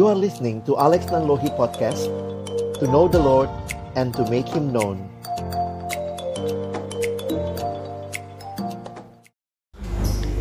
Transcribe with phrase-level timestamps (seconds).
[0.00, 2.08] You are listening to Alex Nanlohi Podcast
[2.80, 3.52] To know the Lord
[4.00, 4.96] and to make Him known.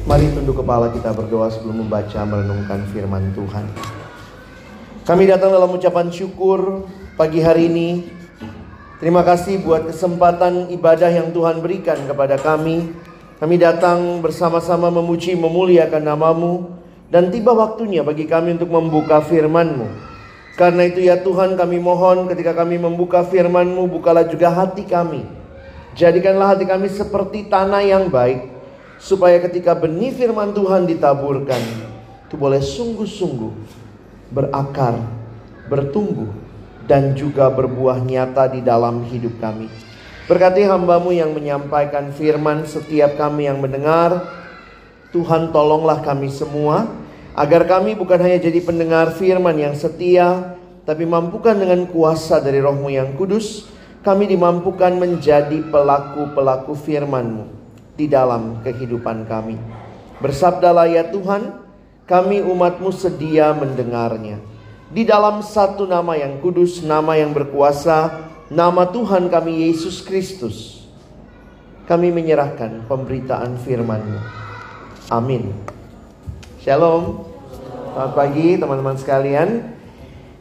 [0.07, 3.67] Mari tunduk kepala kita berdoa sebelum membaca merenungkan firman Tuhan.
[5.03, 6.87] Kami datang dalam ucapan syukur
[7.19, 8.07] pagi hari ini.
[9.03, 12.95] Terima kasih buat kesempatan ibadah yang Tuhan berikan kepada kami.
[13.43, 16.78] Kami datang bersama-sama memuji memuliakan namamu
[17.09, 20.09] dan tiba waktunya bagi kami untuk membuka firman-Mu.
[20.53, 25.25] Karena itu ya Tuhan kami mohon ketika kami membuka firman-Mu bukalah juga hati kami.
[25.97, 28.45] Jadikanlah hati kami seperti tanah yang baik
[29.01, 31.59] supaya ketika benih firman Tuhan ditaburkan
[32.29, 33.53] itu boleh sungguh-sungguh
[34.29, 35.01] berakar,
[35.65, 36.29] bertumbuh
[36.85, 39.65] dan juga berbuah nyata di dalam hidup kami.
[40.29, 44.29] Berkati hambamu yang menyampaikan firman setiap kami yang mendengar.
[45.09, 46.85] Tuhan tolonglah kami semua.
[47.33, 50.57] Agar kami bukan hanya jadi pendengar firman yang setia.
[50.85, 53.69] Tapi mampukan dengan kuasa dari rohmu yang kudus.
[54.05, 57.45] Kami dimampukan menjadi pelaku-pelaku firmanmu.
[57.97, 59.59] Di dalam kehidupan kami.
[60.21, 61.67] Bersabdalah ya Tuhan.
[62.09, 64.41] Kami umatmu sedia mendengarnya.
[64.89, 70.81] Di dalam satu nama yang kudus, nama yang berkuasa, nama Tuhan kami Yesus Kristus,
[71.85, 74.48] kami menyerahkan pemberitaan firman-Mu.
[75.09, 75.49] Amin.
[76.61, 77.25] Shalom.
[77.97, 79.73] Selamat pagi teman-teman sekalian.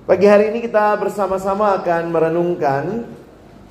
[0.05, 3.09] Pagi hari ini kita bersama-sama akan merenungkan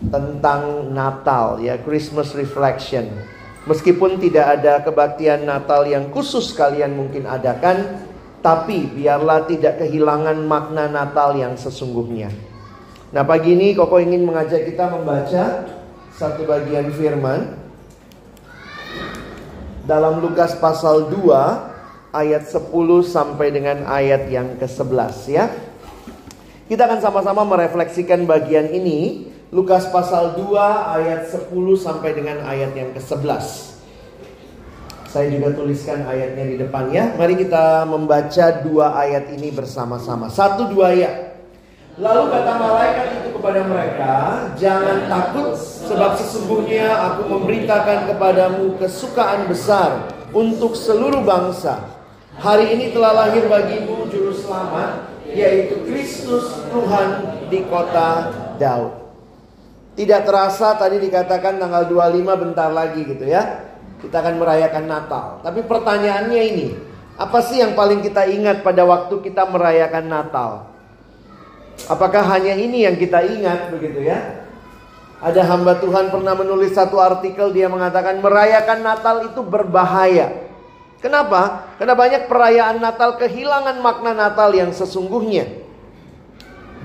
[0.10, 3.14] tentang Natal ya, Christmas reflection.
[3.70, 8.02] Meskipun tidak ada kebaktian Natal yang khusus kalian mungkin adakan,
[8.42, 12.34] tapi biarlah tidak kehilangan makna Natal yang sesungguhnya.
[13.14, 15.62] Nah pagi ini Koko ingin mengajak kita membaca
[16.10, 17.54] satu bagian firman
[19.88, 22.68] dalam Lukas pasal 2 ayat 10
[23.08, 25.48] sampai dengan ayat yang ke-11 ya.
[26.68, 30.44] Kita akan sama-sama merefleksikan bagian ini Lukas pasal 2
[31.00, 31.48] ayat 10
[31.80, 33.80] sampai dengan ayat yang ke-11.
[35.08, 37.16] Saya juga tuliskan ayatnya di depan ya.
[37.16, 40.28] Mari kita membaca dua ayat ini bersama-sama.
[40.28, 41.27] Satu dua ayat.
[41.98, 44.14] Lalu kata malaikat itu kepada mereka,
[44.54, 51.90] "Jangan takut, sebab sesungguhnya aku memberitakan kepadamu kesukaan besar untuk seluruh bangsa.
[52.38, 58.30] Hari ini telah lahir bagimu juru selamat, yaitu Kristus Tuhan di kota
[58.62, 58.94] Daud."
[59.98, 63.66] Tidak terasa tadi dikatakan tanggal 25 bentar lagi gitu ya.
[63.98, 65.42] Kita akan merayakan Natal.
[65.42, 66.68] Tapi pertanyaannya ini,
[67.18, 70.77] apa sih yang paling kita ingat pada waktu kita merayakan Natal?
[71.86, 74.48] Apakah hanya ini yang kita ingat begitu ya?
[75.22, 80.50] Ada hamba Tuhan pernah menulis satu artikel dia mengatakan merayakan Natal itu berbahaya.
[80.98, 81.74] Kenapa?
[81.78, 85.66] Karena banyak perayaan Natal kehilangan makna Natal yang sesungguhnya.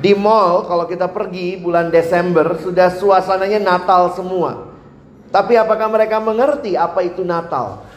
[0.00, 4.72] Di mall kalau kita pergi bulan Desember sudah suasananya Natal semua.
[5.32, 7.88] Tapi apakah mereka mengerti apa itu Natal?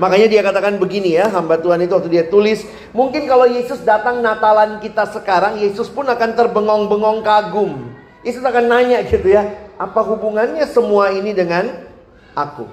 [0.00, 2.64] Makanya dia katakan begini ya, hamba Tuhan itu waktu dia tulis,
[2.96, 7.92] mungkin kalau Yesus datang Natalan kita sekarang, Yesus pun akan terbengong-bengong kagum.
[8.24, 11.84] Yesus akan nanya gitu ya, apa hubungannya semua ini dengan
[12.32, 12.64] aku?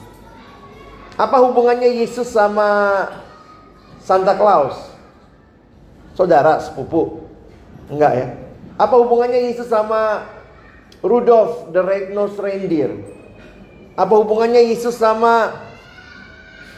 [1.19, 2.69] Apa hubungannya Yesus sama
[3.99, 4.79] Santa Claus?
[6.15, 7.27] Saudara, sepupu?
[7.91, 8.27] Enggak ya.
[8.79, 10.23] Apa hubungannya Yesus sama
[11.03, 12.95] Rudolph the Red-Nosed Reindeer?
[13.99, 15.67] Apa hubungannya Yesus sama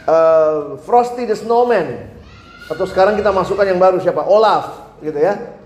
[0.06, 2.10] uh, Frosty the Snowman
[2.70, 5.60] atau sekarang kita masukkan yang baru siapa Olaf gitu ya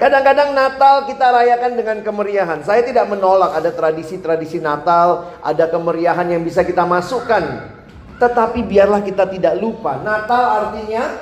[0.00, 2.64] Kadang-kadang Natal kita rayakan dengan kemeriahan.
[2.64, 7.68] Saya tidak menolak ada tradisi-tradisi Natal, ada kemeriahan yang bisa kita masukkan.
[8.16, 11.20] Tetapi biarlah kita tidak lupa, Natal artinya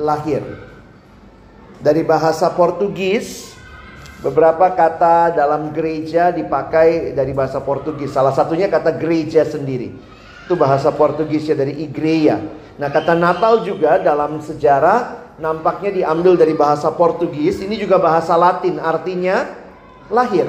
[0.00, 0.40] lahir.
[1.84, 3.52] Dari bahasa Portugis,
[4.24, 8.16] beberapa kata dalam gereja dipakai dari bahasa Portugis.
[8.16, 9.92] Salah satunya kata gereja sendiri.
[10.44, 12.40] Itu bahasa Portugisnya dari igreja.
[12.76, 17.62] Nah kata Natal juga dalam sejarah nampaknya diambil dari bahasa Portugis.
[17.64, 19.48] Ini juga bahasa Latin artinya
[20.12, 20.46] lahir.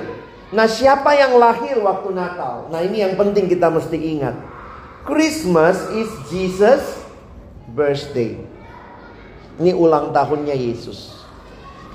[0.52, 2.70] Nah siapa yang lahir waktu Natal?
[2.70, 4.36] Nah ini yang penting kita mesti ingat.
[5.06, 6.82] Christmas is Jesus
[7.72, 8.42] birthday.
[9.62, 11.16] Ini ulang tahunnya Yesus.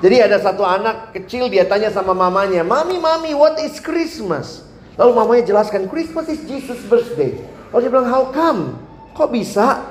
[0.00, 4.64] Jadi ada satu anak kecil dia tanya sama mamanya, "Mami, mami, what is Christmas?"
[4.96, 7.36] Lalu mamanya jelaskan, "Christmas is Jesus birthday."
[7.70, 8.76] Lalu dia bilang, how come?
[9.14, 9.86] Kok bisa?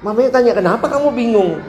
[0.00, 1.60] Mamanya tanya, kenapa kamu bingung?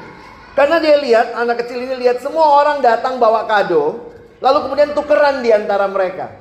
[0.55, 4.09] Karena dia lihat, anak kecil ini lihat semua orang datang bawa kado.
[4.41, 6.33] Lalu kemudian tukeran di antara mereka.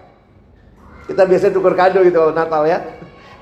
[1.06, 2.78] Kita biasanya tuker kado gitu kalau Natal ya.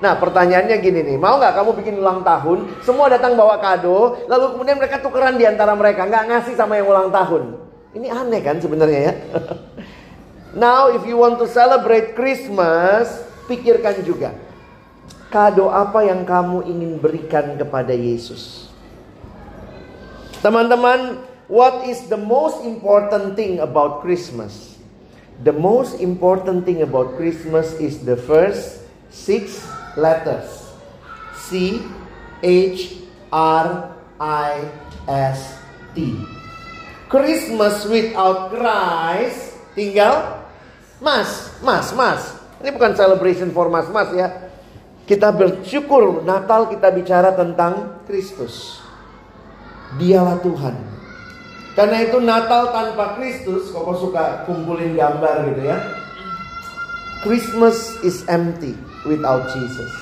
[0.03, 4.53] Nah pertanyaannya gini nih, mau nggak kamu bikin ulang tahun, semua datang bawa kado, lalu
[4.53, 7.55] kemudian mereka tukeran di antara mereka, nggak ngasih sama yang ulang tahun.
[7.95, 9.13] Ini aneh kan sebenarnya ya.
[10.67, 14.35] Now if you want to celebrate Christmas, pikirkan juga.
[15.33, 18.69] Kado apa yang kamu ingin berikan kepada Yesus?
[20.45, 24.77] Teman-teman, what is the most important thing about Christmas?
[25.41, 29.65] The most important thing about Christmas is the first six
[29.97, 30.47] letters.
[31.35, 31.81] C
[32.45, 33.91] H R
[34.21, 34.51] I
[35.09, 35.59] S
[35.97, 36.15] T.
[37.11, 40.45] Christmas without Christ tinggal
[41.03, 42.21] mas, mas, mas.
[42.63, 44.44] Ini bukan celebration for mas, mas ya.
[45.05, 48.81] Kita bersyukur Natal kita bicara tentang Kristus.
[50.01, 50.75] Dialah Tuhan.
[51.77, 55.77] Karena itu Natal tanpa Kristus, kok suka kumpulin gambar gitu ya.
[57.21, 58.73] Christmas is empty
[59.05, 59.93] without Jesus.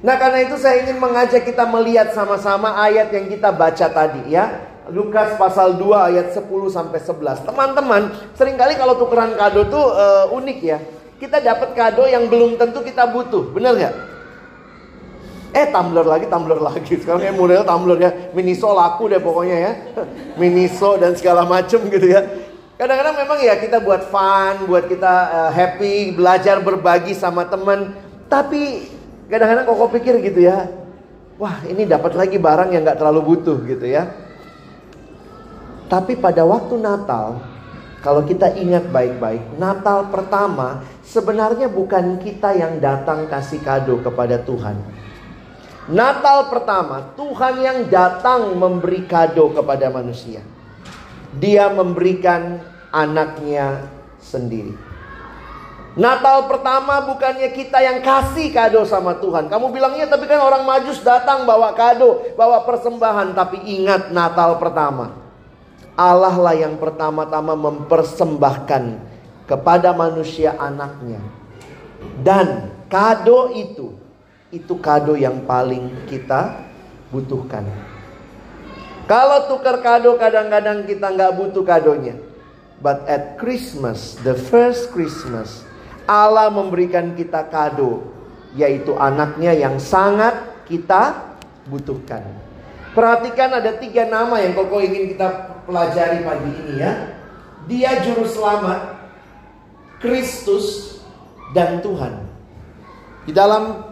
[0.00, 4.72] Nah karena itu saya ingin mengajak kita melihat sama-sama ayat yang kita baca tadi ya.
[4.88, 7.46] Lukas pasal 2 ayat 10 sampai 11.
[7.46, 8.02] Teman-teman,
[8.32, 10.78] sering kali kalau tukeran kado tuh uh, unik ya.
[11.20, 14.11] Kita dapat kado yang belum tentu kita butuh, benar nggak?
[15.52, 16.96] Eh tumbler lagi, tumbler lagi.
[16.96, 18.10] Sekarang yang model tumbler ya.
[18.32, 19.72] Miniso laku deh pokoknya ya.
[20.40, 22.24] Miniso dan segala macem gitu ya.
[22.80, 27.92] Kadang-kadang memang ya kita buat fun, buat kita uh, happy, belajar berbagi sama teman.
[28.32, 28.88] Tapi
[29.28, 30.72] kadang-kadang kok pikir gitu ya.
[31.36, 34.08] Wah ini dapat lagi barang yang nggak terlalu butuh gitu ya.
[35.92, 37.44] Tapi pada waktu Natal,
[38.00, 44.80] kalau kita ingat baik-baik, Natal pertama sebenarnya bukan kita yang datang kasih kado kepada Tuhan.
[45.90, 50.46] Natal pertama, Tuhan yang datang memberi kado kepada manusia.
[51.34, 52.62] Dia memberikan
[52.94, 53.90] anaknya
[54.22, 54.92] sendiri.
[55.92, 59.52] Natal pertama bukannya kita yang kasih kado sama Tuhan.
[59.52, 63.36] Kamu bilangnya tapi kan orang majus datang bawa kado, bawa persembahan.
[63.36, 65.12] Tapi ingat Natal pertama.
[65.92, 68.84] Allah lah yang pertama-tama mempersembahkan
[69.44, 71.20] kepada manusia anaknya.
[72.24, 73.92] Dan kado itu,
[74.52, 76.60] itu kado yang paling kita
[77.08, 77.64] butuhkan.
[79.08, 82.20] Kalau tukar kado kadang-kadang kita nggak butuh kadonya.
[82.84, 85.64] But at Christmas, the first Christmas,
[86.04, 88.04] Allah memberikan kita kado,
[88.52, 90.34] yaitu anaknya yang sangat
[90.68, 91.32] kita
[91.70, 92.26] butuhkan.
[92.92, 96.92] Perhatikan ada tiga nama yang koko ingin kita pelajari pagi ini ya.
[97.70, 99.00] Dia juru selamat,
[100.02, 100.98] Kristus
[101.54, 102.26] dan Tuhan.
[103.22, 103.91] Di dalam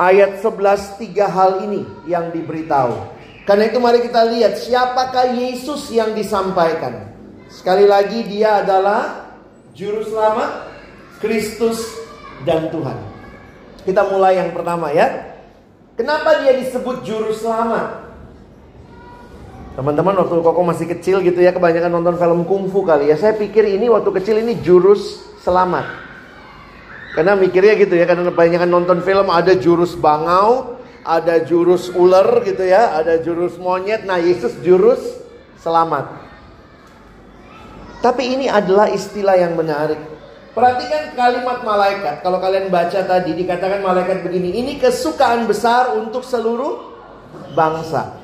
[0.00, 2.96] ayat 11 tiga hal ini yang diberitahu.
[3.44, 7.12] Karena itu mari kita lihat siapakah Yesus yang disampaikan.
[7.52, 9.28] Sekali lagi dia adalah
[9.76, 10.72] juru selamat,
[11.20, 11.84] Kristus
[12.48, 12.96] dan Tuhan.
[13.84, 15.36] Kita mulai yang pertama ya.
[16.00, 18.08] Kenapa dia disebut juru selamat?
[19.76, 23.16] Teman-teman waktu Koko masih kecil gitu ya kebanyakan nonton film kungfu kali ya.
[23.20, 26.09] Saya pikir ini waktu kecil ini jurus selamat.
[27.10, 32.62] Karena mikirnya gitu ya karena kebanyakan nonton film ada jurus bangau, ada jurus ular gitu
[32.62, 34.06] ya, ada jurus monyet.
[34.06, 35.02] Nah, Yesus jurus
[35.58, 36.06] selamat.
[38.00, 39.98] Tapi ini adalah istilah yang menarik.
[40.50, 42.26] Perhatikan kalimat malaikat.
[42.26, 46.90] Kalau kalian baca tadi dikatakan malaikat begini, ini kesukaan besar untuk seluruh
[47.54, 48.18] bangsa.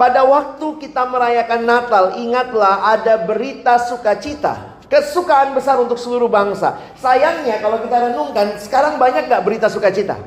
[0.00, 4.71] Pada waktu kita merayakan Natal, ingatlah ada berita sukacita.
[4.92, 6.76] Kesukaan besar untuk seluruh bangsa.
[7.00, 10.20] Sayangnya kalau kita renungkan, sekarang banyak gak berita sukacita?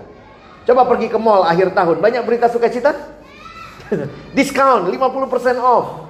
[0.65, 2.97] Coba pergi ke mall akhir tahun, banyak berita sukacita?
[4.35, 6.09] Diskon 50% off.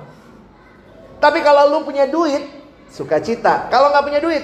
[1.19, 2.47] Tapi kalau lu punya duit,
[2.87, 3.67] sukacita.
[3.67, 4.43] Kalau nggak punya duit,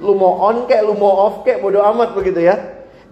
[0.00, 2.56] lu mau on kek, lu mau off kek, bodo amat begitu ya.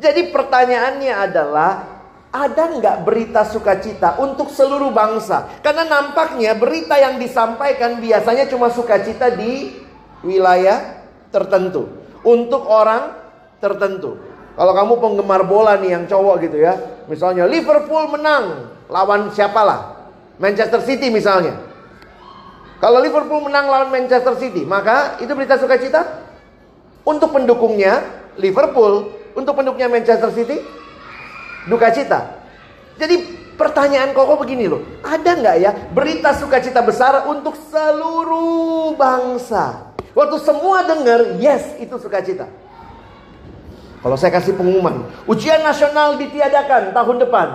[0.00, 2.00] Jadi pertanyaannya adalah
[2.32, 5.61] ada nggak berita sukacita untuk seluruh bangsa?
[5.61, 9.85] Karena nampaknya berita yang disampaikan biasanya cuma sukacita di
[10.26, 11.87] wilayah tertentu.
[12.26, 13.14] Untuk orang
[13.62, 14.18] tertentu.
[14.59, 16.75] Kalau kamu penggemar bola nih yang cowok gitu ya.
[17.06, 18.75] Misalnya Liverpool menang.
[18.90, 20.11] Lawan siapalah.
[20.42, 21.54] Manchester City misalnya.
[22.83, 24.66] Kalau Liverpool menang lawan Manchester City.
[24.66, 26.26] Maka itu berita sukacita.
[27.06, 28.02] Untuk pendukungnya
[28.35, 29.14] Liverpool.
[29.38, 30.59] Untuk pendukungnya Manchester City
[31.66, 32.47] duka cita.
[32.97, 39.86] Jadi pertanyaan koko begini loh, ada nggak ya berita sukacita besar untuk seluruh bangsa?
[40.16, 42.49] Waktu semua dengar, yes itu sukacita.
[44.00, 47.49] Kalau saya kasih pengumuman, ujian nasional ditiadakan tahun depan.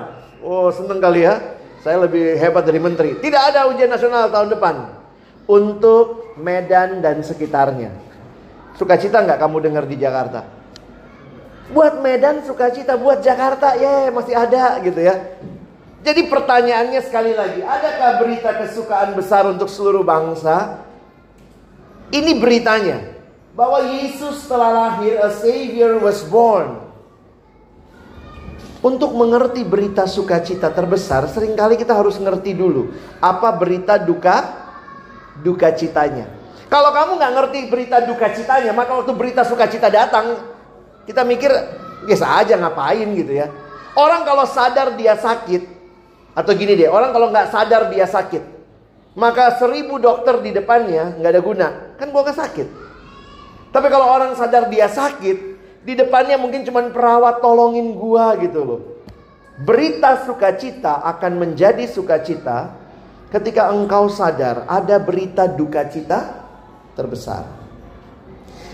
[0.45, 3.17] Oh seneng kali ya, saya lebih hebat dari menteri.
[3.17, 4.75] Tidak ada ujian nasional tahun depan.
[5.49, 7.97] Untuk Medan dan sekitarnya.
[8.77, 10.45] Sukacita nggak kamu dengar di Jakarta?
[11.73, 15.17] Buat Medan sukacita, buat Jakarta ya yeah, masih ada gitu ya.
[16.05, 20.81] Jadi pertanyaannya sekali lagi, adakah berita kesukaan besar untuk seluruh bangsa?
[22.11, 22.99] Ini beritanya
[23.55, 26.91] bahwa Yesus telah lahir, a savior was born.
[28.81, 32.89] Untuk mengerti berita sukacita terbesar, sering kali kita harus ngerti dulu
[33.21, 34.41] apa berita duka
[35.45, 36.25] duka citanya.
[36.65, 40.39] Kalau kamu nggak ngerti berita duka citanya, maka waktu berita sukacita datang,
[41.05, 41.53] kita mikir
[42.09, 43.53] biasa aja ngapain gitu ya.
[43.93, 45.67] Orang kalau sadar dia sakit,
[46.33, 48.41] atau gini deh, orang kalau nggak sadar dia sakit,
[49.19, 51.67] maka seribu dokter di depannya nggak ada guna,
[52.01, 52.67] kan gua gak sakit.
[53.69, 55.37] Tapi kalau orang sadar dia sakit,
[55.85, 58.81] di depannya mungkin cuma perawat tolongin gua gitu loh.
[59.61, 62.73] Berita sukacita akan menjadi sukacita
[63.29, 66.41] ketika engkau sadar ada berita duka cita
[66.97, 67.45] terbesar.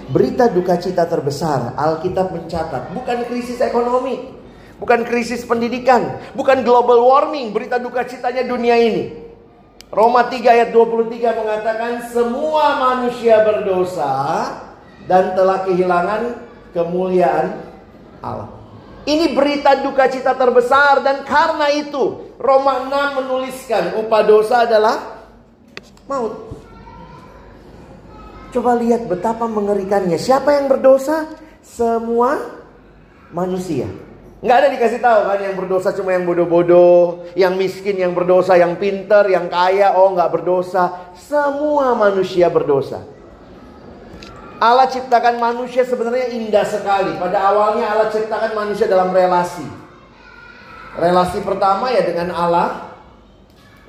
[0.08, 4.32] Berita duka cita terbesar Alkitab mencatat bukan krisis ekonomi,
[4.80, 9.27] bukan krisis pendidikan, bukan global warming, berita duka citanya dunia ini.
[9.88, 14.12] Roma 3 ayat 23 mengatakan semua manusia berdosa
[15.08, 16.44] dan telah kehilangan
[16.76, 17.64] kemuliaan
[18.20, 18.52] Allah.
[19.08, 25.24] Ini berita duka cita terbesar dan karena itu Roma 6 menuliskan upah dosa adalah
[26.12, 26.36] maut.
[28.52, 30.20] Coba lihat betapa mengerikannya.
[30.20, 31.24] Siapa yang berdosa?
[31.64, 32.36] Semua
[33.32, 33.88] manusia.
[34.38, 38.78] Nggak ada dikasih tahu kan yang berdosa cuma yang bodoh-bodoh, yang miskin yang berdosa, yang
[38.78, 41.10] pinter, yang kaya, oh nggak berdosa.
[41.18, 43.02] Semua manusia berdosa.
[44.62, 47.18] Allah ciptakan manusia sebenarnya indah sekali.
[47.18, 49.66] Pada awalnya Allah ciptakan manusia dalam relasi.
[50.98, 52.94] Relasi pertama ya dengan Allah.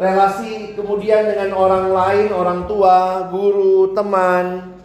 [0.00, 4.76] Relasi kemudian dengan orang lain, orang tua, guru, teman.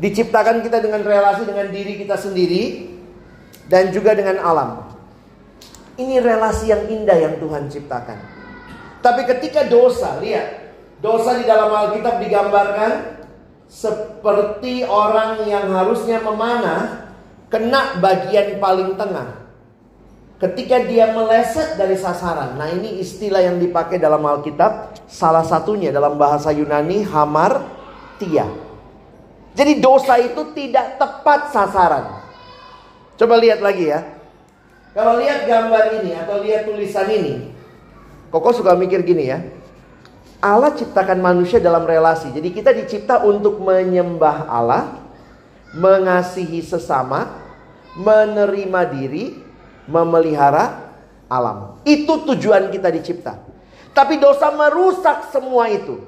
[0.00, 2.93] Diciptakan kita dengan relasi dengan diri kita sendiri
[3.68, 4.70] dan juga dengan alam.
[5.94, 8.18] Ini relasi yang indah yang Tuhan ciptakan.
[8.98, 12.92] Tapi ketika dosa, lihat, dosa di dalam Alkitab digambarkan
[13.68, 17.12] seperti orang yang harusnya memanah
[17.52, 19.44] kena bagian paling tengah.
[20.34, 22.58] Ketika dia meleset dari sasaran.
[22.58, 24.98] Nah, ini istilah yang dipakai dalam Alkitab.
[25.06, 27.62] Salah satunya dalam bahasa Yunani hamar
[28.18, 28.50] tia.
[29.54, 32.23] Jadi dosa itu tidak tepat sasaran.
[33.14, 34.02] Coba lihat lagi ya.
[34.94, 37.54] Kalau lihat gambar ini atau lihat tulisan ini,
[38.34, 39.38] Koko suka mikir gini ya.
[40.42, 42.34] Allah ciptakan manusia dalam relasi.
[42.34, 44.98] Jadi kita dicipta untuk menyembah Allah,
[45.70, 47.30] mengasihi sesama,
[47.94, 49.38] menerima diri,
[49.86, 50.98] memelihara
[51.30, 51.78] alam.
[51.86, 53.38] Itu tujuan kita dicipta.
[53.94, 56.02] Tapi dosa merusak semua itu.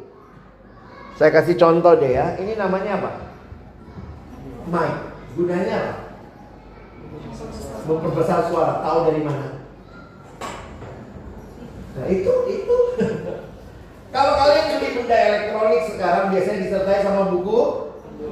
[1.15, 2.35] Saya kasih contoh deh ya.
[2.43, 3.11] Ini namanya apa?
[4.67, 4.95] Mic.
[5.39, 6.06] Gunanya apa?
[7.87, 8.83] Memperbesar suara.
[8.83, 9.47] Tahu dari mana?
[11.97, 12.79] Nah itu, itu.
[14.15, 17.87] Kalau kalian beli benda elektronik sekarang biasanya disertai sama buku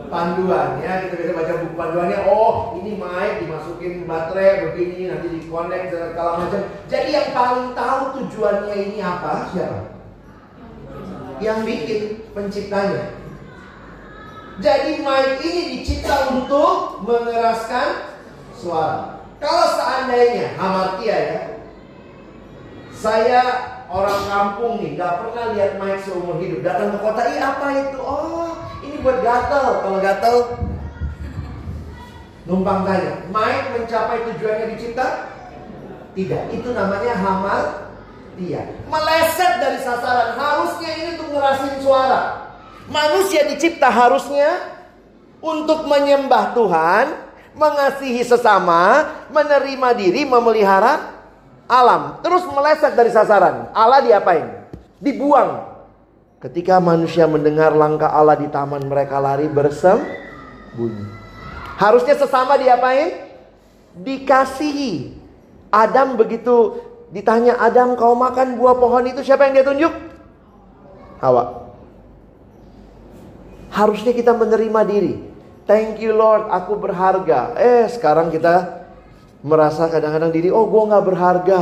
[0.08, 2.18] panduan ya kita bisa baca buku panduannya.
[2.24, 6.60] Oh ini mic dimasukin baterai begini nanti di connect segala macam.
[6.88, 9.32] Jadi yang paling tahu tujuannya ini apa?
[9.52, 9.80] Siapa?
[11.42, 13.04] Yang bikin penciptanya.
[14.64, 18.16] Jadi mic ini dicipta untuk mengeraskan
[18.56, 19.13] suara
[19.44, 21.40] kalau seandainya hamartia ya
[22.96, 23.40] saya
[23.92, 26.64] orang kampung nih nggak pernah lihat mic seumur hidup.
[26.64, 28.00] Datang ke kota iya apa itu?
[28.00, 29.84] Oh ini buat gatel.
[29.84, 30.36] Kalau gatel
[32.48, 35.36] numpang tanya mic mencapai tujuannya dicipta?
[36.16, 36.42] Tidak.
[36.56, 37.62] Itu namanya hamal
[38.40, 40.40] dia meleset dari sasaran.
[40.40, 42.22] Harusnya ini untuk ngerasin suara.
[42.88, 44.80] Manusia dicipta harusnya
[45.44, 47.23] untuk menyembah Tuhan
[47.54, 51.14] mengasihi sesama menerima diri memelihara
[51.70, 53.70] alam terus meleset dari sasaran.
[53.72, 54.66] Allah diapain?
[55.00, 55.72] Dibuang.
[56.42, 61.08] Ketika manusia mendengar langkah Allah di taman mereka lari bersembunyi.
[61.80, 63.32] Harusnya sesama diapain?
[63.96, 65.24] Dikasihi.
[65.72, 66.78] Adam begitu
[67.10, 69.92] ditanya Adam kau makan buah pohon itu siapa yang dia tunjuk?
[71.18, 71.72] Hawa.
[73.72, 75.33] Harusnya kita menerima diri.
[75.64, 77.56] Thank you Lord, aku berharga.
[77.56, 78.84] Eh sekarang kita
[79.40, 81.60] merasa kadang-kadang diri, oh gue nggak berharga.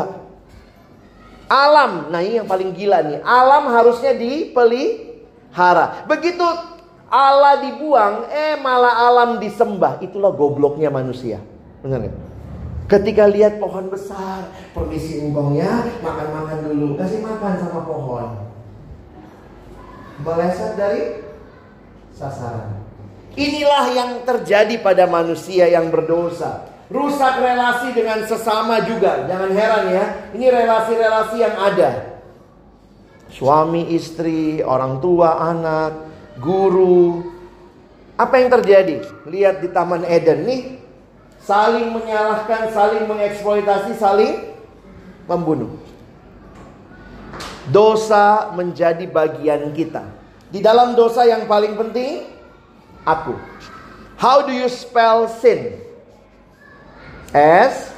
[1.47, 3.19] Alam, nah ini yang paling gila nih.
[3.23, 6.07] Alam harusnya dipelihara.
[6.11, 6.43] Begitu
[7.13, 10.01] Allah dibuang, eh malah alam disembah.
[10.01, 11.39] Itulah gobloknya manusia.
[11.85, 12.13] Benar ya?
[12.91, 15.21] Ketika lihat pohon besar, permisi
[15.55, 18.51] ya, makan-makan dulu, kasih makan sama pohon.
[20.25, 21.03] Meleset dari
[22.11, 22.82] sasaran.
[23.33, 26.69] Inilah yang terjadi pada manusia yang berdosa.
[26.93, 29.25] Rusak relasi dengan sesama juga.
[29.25, 30.05] Jangan heran ya.
[30.37, 31.91] Ini relasi-relasi yang ada.
[33.33, 36.05] Suami, istri, orang tua, anak,
[36.37, 37.25] guru.
[38.21, 39.01] Apa yang terjadi?
[39.25, 40.63] Lihat di Taman Eden nih.
[41.41, 44.53] Saling menyalahkan, saling mengeksploitasi, saling
[45.25, 45.81] membunuh.
[47.73, 50.05] Dosa menjadi bagian kita.
[50.53, 52.29] Di dalam dosa yang paling penting,
[53.03, 53.35] aku.
[54.19, 55.83] How do you spell sin?
[57.35, 57.91] S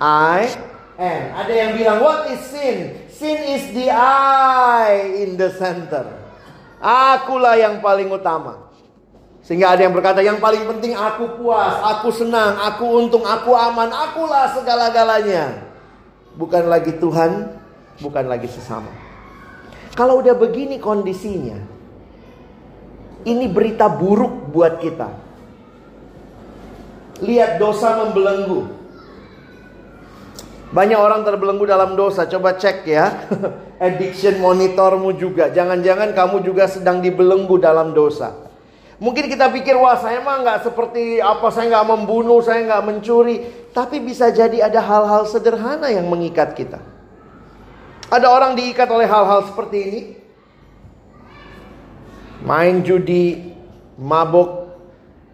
[0.00, 0.50] I
[0.98, 1.22] N.
[1.36, 2.96] Ada yang bilang what is sin?
[3.12, 6.08] Sin is the I in the center.
[6.80, 8.72] Akulah yang paling utama.
[9.44, 13.88] Sehingga ada yang berkata yang paling penting aku puas, aku senang, aku untung, aku aman,
[13.88, 15.64] akulah segala-galanya.
[16.36, 17.52] Bukan lagi Tuhan,
[18.00, 18.88] bukan lagi sesama.
[19.96, 21.56] Kalau udah begini kondisinya,
[23.26, 25.08] ini berita buruk buat kita.
[27.20, 28.80] Lihat dosa membelenggu.
[30.70, 32.24] Banyak orang terbelenggu dalam dosa.
[32.30, 33.28] Coba cek ya.
[33.84, 35.50] Addiction monitormu juga.
[35.50, 38.48] Jangan-jangan kamu juga sedang dibelenggu dalam dosa.
[39.00, 43.36] Mungkin kita pikir, wah saya mah nggak seperti apa, saya nggak membunuh, saya nggak mencuri.
[43.72, 46.78] Tapi bisa jadi ada hal-hal sederhana yang mengikat kita.
[48.12, 50.00] Ada orang diikat oleh hal-hal seperti ini.
[52.40, 53.52] Main judi,
[54.00, 54.72] mabuk,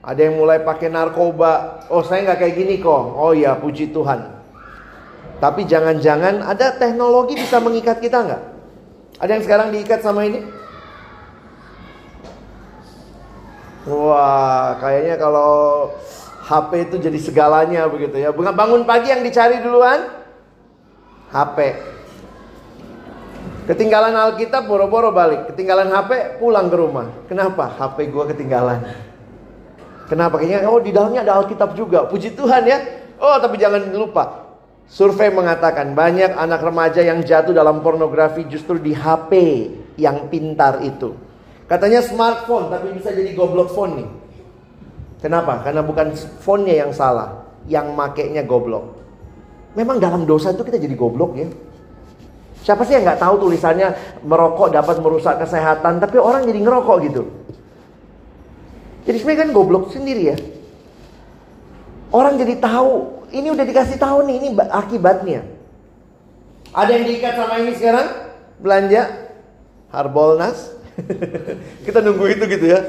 [0.03, 1.83] ada yang mulai pakai narkoba.
[1.91, 3.03] Oh saya nggak kayak gini kok.
[3.15, 4.35] Oh ya puji Tuhan.
[5.43, 8.43] Tapi jangan-jangan ada teknologi bisa mengikat kita nggak?
[9.23, 10.41] Ada yang sekarang diikat sama ini?
[13.87, 15.53] Wah, kayaknya kalau
[16.47, 18.35] HP itu jadi segalanya begitu ya.
[18.35, 20.11] Bangun pagi yang dicari duluan
[21.31, 21.59] HP.
[23.67, 25.51] Ketinggalan Alkitab boro-boro balik.
[25.51, 27.07] Ketinggalan HP pulang ke rumah.
[27.27, 27.67] Kenapa?
[27.75, 28.79] HP gua ketinggalan.
[30.07, 30.39] Kenapa?
[30.39, 32.07] Kayaknya oh di dalamnya ada Alkitab juga.
[32.07, 32.79] Puji Tuhan ya.
[33.19, 34.47] Oh tapi jangan lupa.
[34.87, 39.33] Survei mengatakan banyak anak remaja yang jatuh dalam pornografi justru di HP
[39.99, 41.19] yang pintar itu.
[41.67, 44.09] Katanya smartphone tapi bisa jadi goblok phone nih.
[45.19, 45.59] Kenapa?
[45.67, 48.95] Karena bukan phone-nya yang salah, yang makainya goblok.
[49.75, 51.51] Memang dalam dosa itu kita jadi goblok ya.
[52.67, 53.95] Siapa sih yang nggak tahu tulisannya
[54.27, 57.23] merokok dapat merusak kesehatan, tapi orang jadi ngerokok gitu.
[59.07, 60.37] Jadi sebenarnya kan goblok sendiri ya.
[62.11, 65.47] Orang jadi tahu, ini udah dikasih tahu nih, ini akibatnya.
[66.75, 68.07] Ada yang diikat sama ini sekarang?
[68.59, 69.03] Belanja
[69.95, 70.75] Harbolnas.
[71.87, 72.83] Kita nunggu itu gitu ya.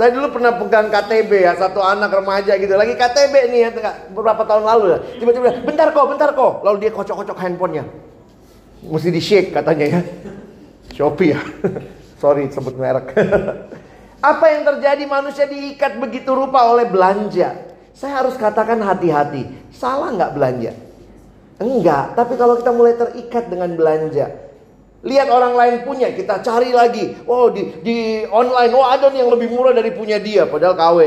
[0.00, 2.72] Saya dulu pernah pegang KTB ya, satu anak remaja gitu.
[2.72, 3.70] Lagi KTB nih ya,
[4.16, 4.98] beberapa tahun lalu ya.
[5.20, 6.64] Tiba-tiba, bentar kok, bentar kok.
[6.64, 7.84] Lalu dia kocok-kocok handphonenya.
[8.80, 10.00] Mesti di shake katanya ya.
[10.96, 11.40] Shopee ya.
[12.20, 13.12] Sorry sebut merek.
[14.30, 17.56] Apa yang terjadi manusia diikat begitu rupa oleh belanja.
[17.96, 19.48] Saya harus katakan hati-hati.
[19.72, 20.72] Salah nggak belanja?
[21.60, 22.16] Enggak.
[22.16, 24.32] Tapi kalau kita mulai terikat dengan belanja.
[25.00, 27.16] Lihat orang lain punya, kita cari lagi.
[27.24, 30.44] Oh di, di online, oh ada nih yang lebih murah dari punya dia.
[30.44, 30.98] Padahal KW.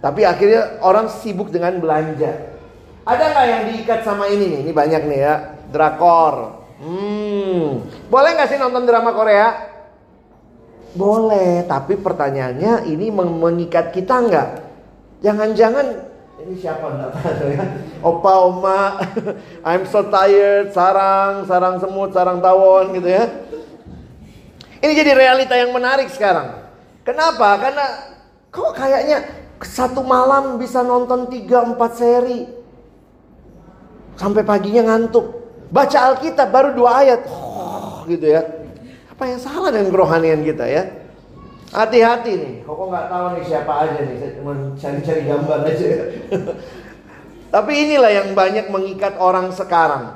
[0.00, 2.56] Tapi akhirnya orang sibuk dengan belanja.
[3.04, 4.60] Ada nggak yang diikat sama ini nih?
[4.64, 5.34] Ini banyak nih ya.
[5.72, 6.66] Drakor.
[6.76, 7.88] Hmm.
[8.12, 9.74] Boleh nggak sih nonton drama Korea?
[10.96, 14.48] Boleh, tapi pertanyaannya ini mengikat kita nggak?
[15.20, 15.86] Jangan-jangan
[16.36, 17.64] ini siapa nggak tahu ya?
[18.04, 18.80] Opa, oma,
[19.68, 23.24] I'm so tired, sarang, sarang semut, sarang tawon gitu ya.
[24.84, 26.68] Ini jadi realita yang menarik sekarang.
[27.02, 27.56] Kenapa?
[27.56, 27.86] Karena
[28.52, 29.24] kok kayaknya
[29.64, 32.40] satu malam bisa nonton 3-4 seri.
[34.20, 35.45] Sampai paginya ngantuk.
[35.70, 37.26] Baca Alkitab baru dua ayat.
[37.26, 38.42] Oh, gitu ya.
[39.10, 41.06] Apa yang salah dengan kerohanian kita ya?
[41.74, 45.88] Hati-hati nih, kok nggak tahu nih siapa aja nih, saya cuma cari-cari gambar aja.
[47.54, 50.14] Tapi inilah yang banyak mengikat orang sekarang.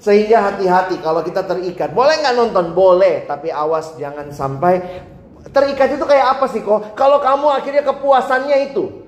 [0.00, 1.92] Sehingga hati-hati kalau kita terikat.
[1.92, 2.72] Boleh nggak nonton?
[2.72, 4.80] Boleh, tapi awas jangan sampai
[5.52, 6.96] terikat itu kayak apa sih kok?
[6.96, 9.04] Kalau kamu akhirnya kepuasannya itu,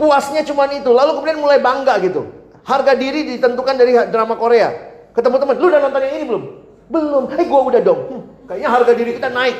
[0.00, 2.41] puasnya cuma itu, lalu kemudian mulai bangga gitu.
[2.62, 4.70] Harga diri ditentukan dari drama Korea.
[5.12, 6.44] Ketemu teman, lu udah nonton yang ini belum?
[6.88, 7.22] Belum.
[7.34, 8.00] Eh gua udah dong.
[8.08, 9.56] Hmm, kayaknya harga diri kita naik.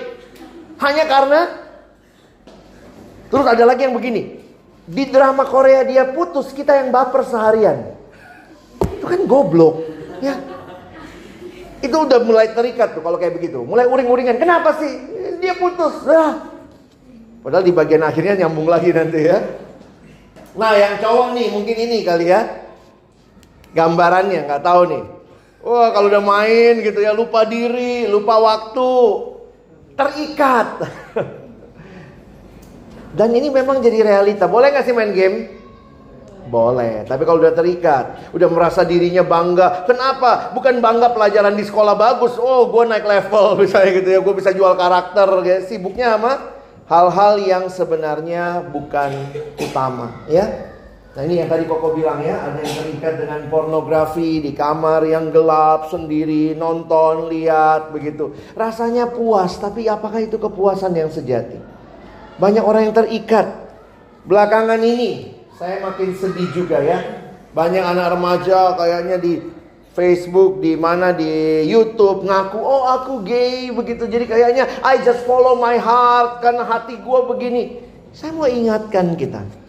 [0.78, 1.40] Hanya karena
[3.32, 4.44] Terus ada lagi yang begini.
[4.84, 7.96] Di drama Korea dia putus, kita yang baper seharian.
[9.00, 9.88] Itu kan goblok,
[10.20, 10.36] ya.
[11.80, 13.64] Itu udah mulai terikat tuh kalau kayak begitu.
[13.64, 14.36] Mulai uring-uringan.
[14.36, 14.92] Kenapa sih?
[15.40, 16.04] Dia putus.
[16.04, 16.52] Nah.
[17.40, 19.40] Padahal di bagian akhirnya nyambung lagi nanti ya.
[20.52, 22.62] Nah, yang cowok nih mungkin ini kali ya.
[23.72, 25.04] Gambarannya nggak tahu nih.
[25.62, 28.92] Wah kalau udah main gitu ya lupa diri, lupa waktu,
[29.94, 30.68] terikat.
[33.18, 34.48] Dan ini memang jadi realita.
[34.48, 35.62] Boleh nggak sih main game?
[36.52, 39.88] Boleh, tapi kalau udah terikat, udah merasa dirinya bangga.
[39.88, 40.52] Kenapa?
[40.52, 42.37] Bukan bangga pelajaran di sekolah bagus.
[42.37, 44.20] Oh, gue naik level misalnya gitu ya.
[44.20, 45.28] Gue bisa jual karakter.
[45.48, 45.64] Ya.
[45.64, 46.52] Sibuknya sama
[46.90, 49.12] hal-hal yang sebenarnya bukan
[49.61, 50.12] utama.
[50.28, 50.71] Ya,
[51.12, 55.29] Nah ini yang tadi Koko bilang ya, ada yang terikat dengan pornografi di kamar yang
[55.29, 58.33] gelap sendiri, nonton, lihat begitu.
[58.57, 61.61] Rasanya puas, tapi apakah itu kepuasan yang sejati?
[62.40, 63.44] Banyak orang yang terikat.
[64.25, 67.05] Belakangan ini saya makin sedih juga ya.
[67.53, 69.53] Banyak anak remaja kayaknya di
[69.92, 74.09] Facebook, di mana di YouTube ngaku, oh aku gay begitu.
[74.09, 77.85] Jadi kayaknya I just follow my heart karena hati gue begini.
[78.16, 79.62] Saya mau ingatkan kita.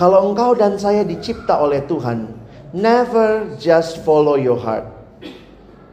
[0.00, 2.32] Kalau engkau dan saya dicipta oleh Tuhan,
[2.72, 4.88] never just follow your heart.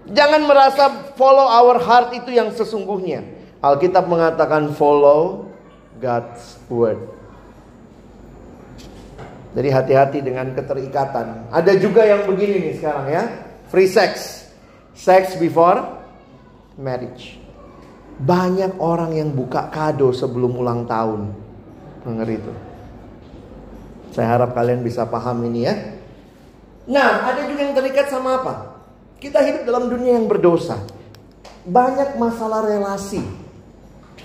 [0.07, 3.27] Jangan merasa follow our heart itu yang sesungguhnya.
[3.59, 5.51] Alkitab mengatakan follow
[5.99, 7.03] God's word.
[9.51, 11.51] Jadi hati-hati dengan keterikatan.
[11.51, 13.23] Ada juga yang begini nih sekarang ya.
[13.67, 14.39] Free sex.
[14.95, 15.83] Sex before
[16.79, 17.35] marriage.
[18.23, 21.35] Banyak orang yang buka kado sebelum ulang tahun.
[22.07, 22.66] Ngeri itu.
[24.17, 25.77] Saya harap kalian bisa paham ini ya.
[26.89, 28.53] Nah, ada juga yang terikat sama apa?
[29.21, 30.81] Kita hidup dalam dunia yang berdosa.
[31.69, 33.21] Banyak masalah relasi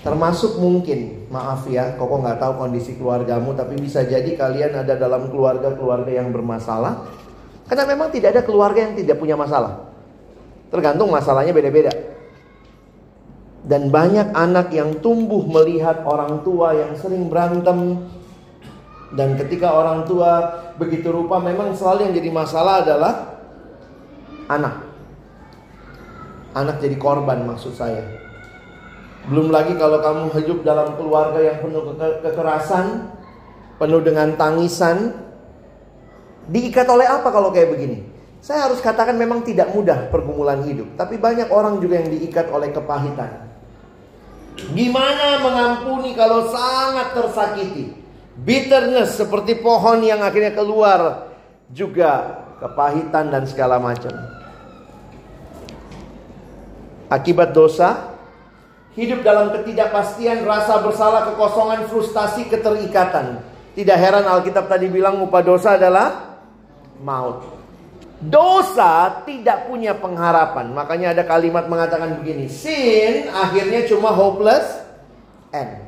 [0.03, 5.31] Termasuk mungkin, maaf ya, koko nggak tahu kondisi keluargamu, tapi bisa jadi kalian ada dalam
[5.31, 7.07] keluarga-keluarga yang bermasalah.
[7.71, 9.87] Karena memang tidak ada keluarga yang tidak punya masalah.
[10.67, 11.95] Tergantung masalahnya beda-beda.
[13.63, 18.03] Dan banyak anak yang tumbuh melihat orang tua yang sering berantem.
[19.13, 23.13] Dan ketika orang tua begitu rupa memang selalu yang jadi masalah adalah
[24.49, 24.75] anak.
[26.57, 28.01] Anak jadi korban maksud saya.
[29.29, 33.07] Belum lagi kalau kamu hidup dalam keluarga yang penuh ke kekerasan,
[33.79, 35.15] penuh dengan tangisan,
[36.51, 38.03] diikat oleh apa kalau kayak begini?
[38.43, 42.75] Saya harus katakan memang tidak mudah pergumulan hidup, tapi banyak orang juga yang diikat oleh
[42.75, 43.47] kepahitan.
[44.75, 48.02] Gimana mengampuni kalau sangat tersakiti?
[48.33, 51.29] Bitterness seperti pohon yang akhirnya keluar
[51.69, 54.13] juga kepahitan dan segala macam.
[57.13, 58.13] Akibat dosa,
[58.93, 63.41] Hidup dalam ketidakpastian, rasa bersalah, kekosongan, frustasi, keterikatan.
[63.73, 66.37] Tidak heran Alkitab tadi bilang upah dosa adalah
[67.01, 67.41] maut.
[68.21, 70.69] Dosa tidak punya pengharapan.
[70.77, 72.45] Makanya ada kalimat mengatakan begini.
[72.45, 74.85] Sin akhirnya cuma hopeless
[75.49, 75.82] end.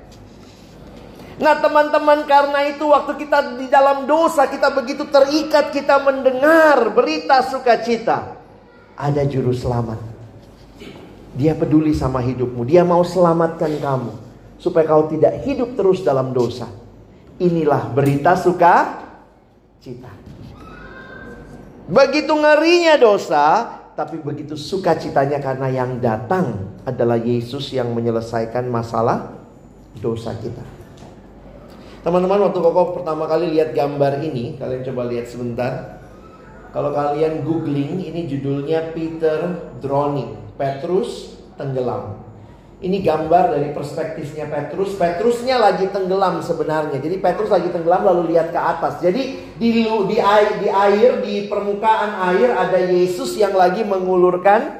[1.35, 7.43] Nah teman-teman karena itu waktu kita di dalam dosa kita begitu terikat kita mendengar berita
[7.43, 8.39] sukacita.
[8.95, 9.99] Ada juru selamat.
[11.35, 12.63] Dia peduli sama hidupmu.
[12.63, 14.11] Dia mau selamatkan kamu.
[14.55, 16.71] Supaya kau tidak hidup terus dalam dosa.
[17.43, 19.03] Inilah berita suka
[19.83, 20.07] cita.
[21.91, 23.43] Begitu ngerinya dosa.
[23.95, 29.35] Tapi begitu sukacitanya karena yang datang adalah Yesus yang menyelesaikan masalah
[29.99, 30.84] dosa kita.
[32.05, 34.61] Teman-teman waktu koko pertama kali lihat gambar ini.
[34.61, 35.97] Kalian coba lihat sebentar.
[36.69, 42.21] Kalau kalian googling ini judulnya Peter Drowning Petrus tenggelam.
[42.77, 44.93] Ini gambar dari perspektifnya Petrus.
[44.93, 47.01] Petrusnya lagi tenggelam sebenarnya.
[47.01, 49.01] Jadi Petrus lagi tenggelam lalu lihat ke atas.
[49.01, 54.77] Jadi di, di, air, di air, di permukaan air ada Yesus yang lagi mengulurkan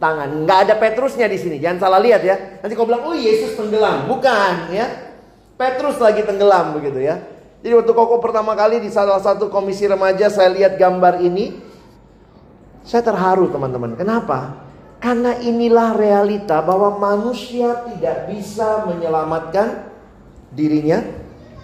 [0.00, 0.48] tangan.
[0.48, 1.60] Nggak ada Petrusnya di sini.
[1.60, 2.64] Jangan salah lihat ya.
[2.64, 4.08] Nanti kau bilang, oh Yesus tenggelam.
[4.08, 5.12] Bukan ya.
[5.54, 7.22] Petrus lagi tenggelam begitu ya.
[7.64, 11.56] Jadi waktu koko pertama kali di salah satu komisi remaja saya lihat gambar ini.
[12.84, 13.96] Saya terharu teman-teman.
[13.96, 14.60] Kenapa?
[15.00, 19.88] Karena inilah realita bahwa manusia tidak bisa menyelamatkan
[20.52, 21.00] dirinya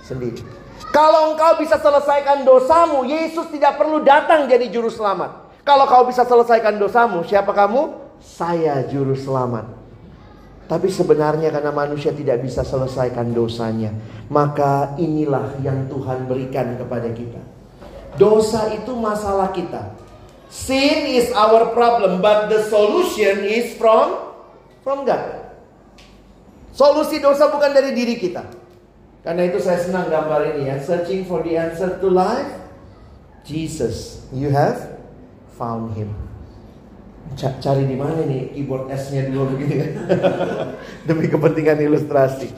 [0.01, 0.41] sendiri.
[0.89, 5.53] Kalau engkau bisa selesaikan dosamu, Yesus tidak perlu datang jadi juru selamat.
[5.61, 7.95] Kalau kau bisa selesaikan dosamu, siapa kamu?
[8.21, 9.80] Saya juru selamat.
[10.71, 13.91] Tapi sebenarnya karena manusia tidak bisa selesaikan dosanya,
[14.31, 17.43] maka inilah yang Tuhan berikan kepada kita.
[18.15, 19.99] Dosa itu masalah kita.
[20.47, 24.31] Sin is our problem, but the solution is from
[24.87, 25.51] from God.
[26.71, 28.47] Solusi dosa bukan dari diri kita.
[29.27, 30.79] Karena itu saya senang gambar ini ya.
[30.79, 32.63] Searching for the answer to life.
[33.43, 34.79] Jesus, you have
[35.59, 36.30] found him.
[37.39, 39.91] Cari di mana nih keyboard S-nya dulu begini kan.
[41.07, 42.51] Demi kepentingan ilustrasi.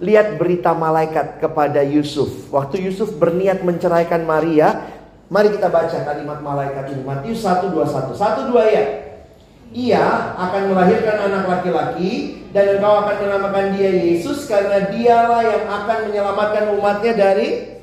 [0.00, 2.48] Lihat berita malaikat kepada Yusuf.
[2.48, 4.88] Waktu Yusuf berniat menceraikan Maria,
[5.30, 7.06] Mari kita baca kalimat malaikat ini.
[7.06, 8.18] Matius 1, 21.
[8.18, 8.84] 1, 2 ya.
[9.70, 15.98] Ia akan melahirkan anak laki-laki dan engkau akan menamakan dia Yesus karena dialah yang akan
[16.10, 17.78] menyelamatkan umatnya dari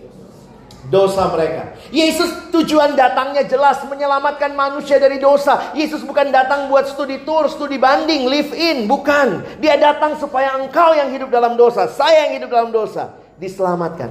[0.88, 1.76] dosa mereka.
[1.92, 5.76] Yesus tujuan datangnya jelas menyelamatkan manusia dari dosa.
[5.76, 9.44] Yesus bukan datang buat studi tour, studi banding, live in, bukan.
[9.60, 14.10] Dia datang supaya engkau yang hidup dalam dosa, saya yang hidup dalam dosa diselamatkan.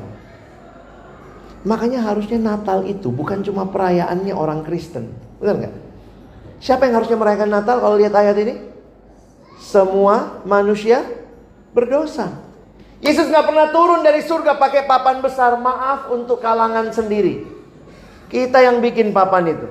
[1.67, 5.11] Makanya harusnya Natal itu bukan cuma perayaannya orang Kristen.
[5.43, 5.75] Benar nggak?
[6.63, 8.55] Siapa yang harusnya merayakan Natal kalau lihat ayat ini?
[9.59, 11.03] Semua manusia
[11.75, 12.46] berdosa.
[13.05, 15.57] Yesus nggak pernah turun dari surga pakai papan besar.
[15.61, 17.45] Maaf untuk kalangan sendiri.
[18.33, 19.69] Kita yang bikin papan itu.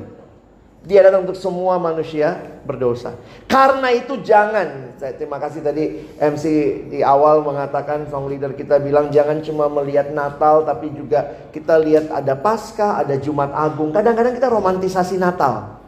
[0.86, 3.18] Dia datang untuk semua manusia berdosa.
[3.50, 4.94] Karena itu jangan.
[5.02, 6.46] Saya terima kasih tadi MC
[6.94, 12.14] di awal mengatakan song leader kita bilang jangan cuma melihat Natal tapi juga kita lihat
[12.14, 13.90] ada Paskah, ada Jumat Agung.
[13.90, 15.85] Kadang-kadang kita romantisasi Natal.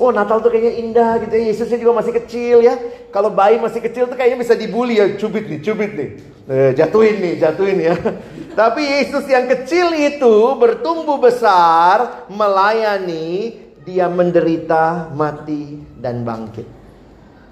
[0.00, 1.44] Oh Natal tuh kayaknya indah gitu ya.
[1.52, 2.74] Yesusnya juga masih kecil ya.
[3.12, 5.06] Kalau bayi masih kecil tuh kayaknya bisa dibully ya.
[5.20, 6.08] Cubit nih, cubit nih.
[6.48, 7.94] Eh, jatuhin nih, jatuhin ya.
[8.60, 13.60] Tapi Yesus yang kecil itu bertumbuh besar melayani.
[13.82, 16.82] Dia menderita, mati, dan bangkit.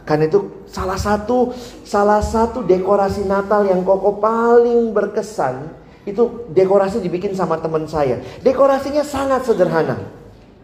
[0.07, 1.51] Karena itu salah satu
[1.83, 5.71] salah satu dekorasi Natal yang koko paling berkesan
[6.07, 8.23] itu dekorasi dibikin sama teman saya.
[8.41, 10.20] Dekorasinya sangat sederhana.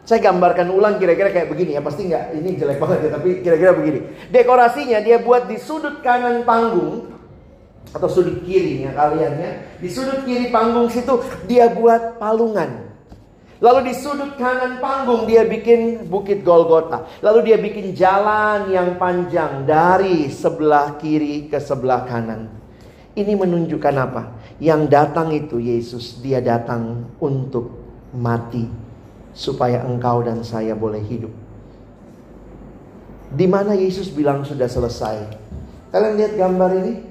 [0.07, 1.83] Saya gambarkan ulang kira-kira kayak begini ya.
[1.83, 4.01] Pasti nggak ini jelek banget ya, tapi kira-kira begini.
[4.31, 7.11] Dekorasinya dia buat di sudut kanan panggung
[7.91, 9.53] atau sudut kirinya kalian ya.
[9.83, 11.11] Di sudut kiri panggung situ
[11.51, 12.87] dia buat palungan.
[13.59, 17.03] Lalu di sudut kanan panggung dia bikin bukit Golgota.
[17.19, 22.47] Lalu dia bikin jalan yang panjang dari sebelah kiri ke sebelah kanan.
[23.19, 24.23] Ini menunjukkan apa?
[24.63, 27.75] Yang datang itu Yesus, dia datang untuk
[28.15, 28.86] mati
[29.37, 31.31] supaya engkau dan saya boleh hidup.
[33.37, 35.29] Di mana Yesus bilang sudah selesai.
[35.93, 37.05] Kalian lihat gambar ini?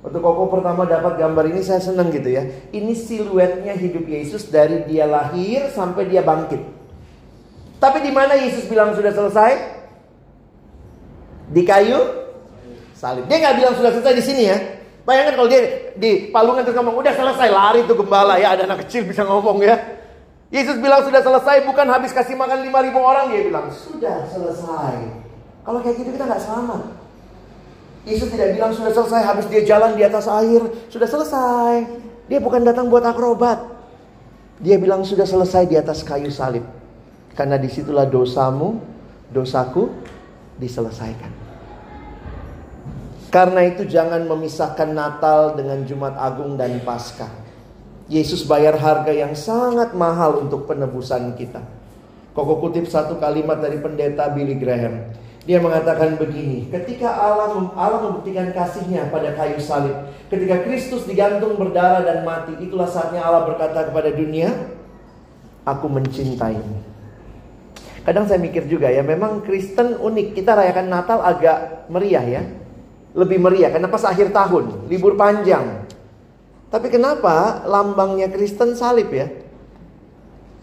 [0.00, 2.48] Waktu Koko pertama dapat gambar ini saya senang gitu ya.
[2.72, 6.64] Ini siluetnya hidup Yesus dari dia lahir sampai dia bangkit.
[7.76, 9.52] Tapi di mana Yesus bilang sudah selesai?
[11.52, 11.98] Di kayu
[12.96, 13.28] salib.
[13.28, 14.58] Dia nggak bilang sudah selesai di sini ya.
[15.04, 18.86] Bayangkan kalau dia di palungan terus ngomong udah selesai lari tuh gembala ya ada anak
[18.86, 19.95] kecil bisa ngomong ya.
[20.46, 24.94] Yesus bilang sudah selesai bukan habis kasih makan 5000 orang dia bilang sudah selesai.
[25.66, 26.82] Kalau kayak gitu kita nggak selamat.
[28.06, 31.74] Yesus tidak bilang sudah selesai habis dia jalan di atas air sudah selesai.
[32.30, 33.58] Dia bukan datang buat akrobat.
[34.62, 36.62] Dia bilang sudah selesai di atas kayu salib.
[37.34, 38.78] Karena di situlah dosamu,
[39.34, 39.90] dosaku
[40.56, 41.28] diselesaikan.
[43.28, 47.45] Karena itu jangan memisahkan Natal dengan Jumat Agung dan Paskah.
[48.06, 51.58] Yesus bayar harga yang sangat mahal untuk penebusan kita.
[52.36, 55.10] Koko kutip satu kalimat dari pendeta Billy Graham.
[55.46, 59.94] Dia mengatakan begini, ketika Allah Allah membuktikan kasihnya pada kayu salib,
[60.26, 64.50] ketika Kristus digantung berdarah dan mati, itulah saatnya Allah berkata kepada dunia,
[65.62, 66.98] aku mencintaimu.
[68.02, 70.34] Kadang saya mikir juga ya, memang Kristen unik.
[70.34, 72.42] Kita rayakan Natal agak meriah ya.
[73.14, 75.85] Lebih meriah karena pas akhir tahun, libur panjang.
[76.76, 79.32] Tapi kenapa lambangnya Kristen salib ya?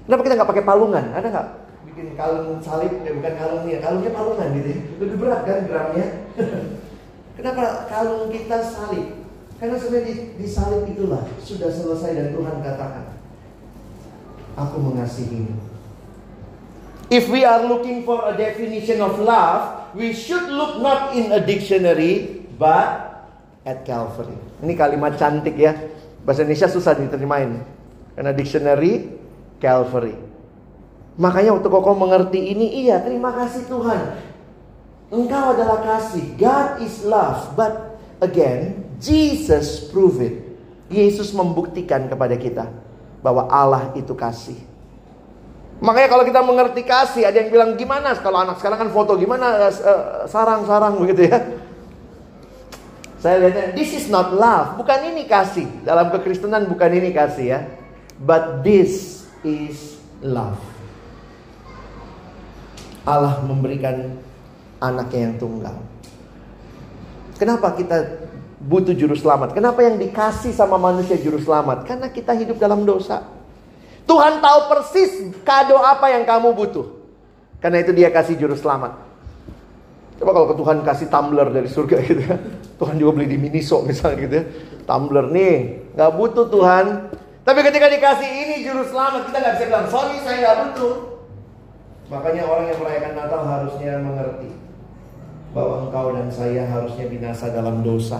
[0.05, 1.09] Kenapa kita nggak pakai palungan?
[1.09, 1.47] Ada nggak
[1.89, 3.01] bikin kalung salib?
[3.01, 4.69] Ya bukan kalungnya, kalungnya palungan gitu.
[4.69, 4.79] Ya.
[5.01, 6.07] Lebih berat kan gramnya?
[7.41, 9.25] kenapa kalung kita salib?
[9.57, 13.17] Karena sebenarnya di, di salib itulah sudah selesai dan Tuhan katakan,
[14.53, 15.57] Aku mengasihimu.
[17.09, 21.41] If we are looking for a definition of love, we should look not in a
[21.41, 23.25] dictionary, but
[23.65, 24.52] at Calvary.
[24.63, 25.75] Ini kalimat cantik ya.
[26.23, 27.59] Bahasa Indonesia susah diterjemahin.
[28.15, 29.11] Karena dictionary
[29.59, 30.15] Calvary.
[31.19, 34.01] Makanya waktu koko mengerti ini, iya terima kasih Tuhan.
[35.13, 36.33] Engkau adalah kasih.
[36.39, 37.53] God is love.
[37.53, 40.35] But again, Jesus prove it.
[40.89, 42.65] Yesus membuktikan kepada kita
[43.21, 44.57] bahwa Allah itu kasih.
[45.83, 49.67] Makanya kalau kita mengerti kasih, ada yang bilang gimana kalau anak sekarang kan foto gimana
[49.67, 49.73] eh,
[50.31, 51.39] sarang-sarang begitu ya.
[53.23, 54.75] Saya lihatnya, this is not love.
[54.75, 55.63] Bukan ini kasih.
[55.87, 57.59] Dalam kekristenan bukan ini kasih ya.
[58.19, 60.59] But this is love.
[63.07, 64.19] Allah memberikan
[64.83, 65.75] anaknya yang tunggal.
[67.39, 68.27] Kenapa kita
[68.59, 69.55] butuh juru selamat?
[69.55, 71.87] Kenapa yang dikasih sama manusia juru selamat?
[71.87, 73.23] Karena kita hidup dalam dosa.
[74.03, 76.91] Tuhan tahu persis kado apa yang kamu butuh.
[77.63, 79.12] Karena itu dia kasih juru selamat.
[80.21, 82.37] Coba kalau ke Tuhan kasih tumbler dari surga gitu ya.
[82.77, 84.45] Tuhan juga beli di Miniso misalnya gitu ya.
[84.83, 85.55] Tumbler nih,
[85.95, 86.85] nggak butuh Tuhan.
[87.43, 90.95] Tapi ketika dikasih ini juru selamat, kita nggak bisa bilang, sorry saya nggak butuh.
[92.11, 94.49] Makanya orang yang merayakan Natal harusnya mengerti
[95.53, 98.19] bahwa engkau dan saya harusnya binasa dalam dosa.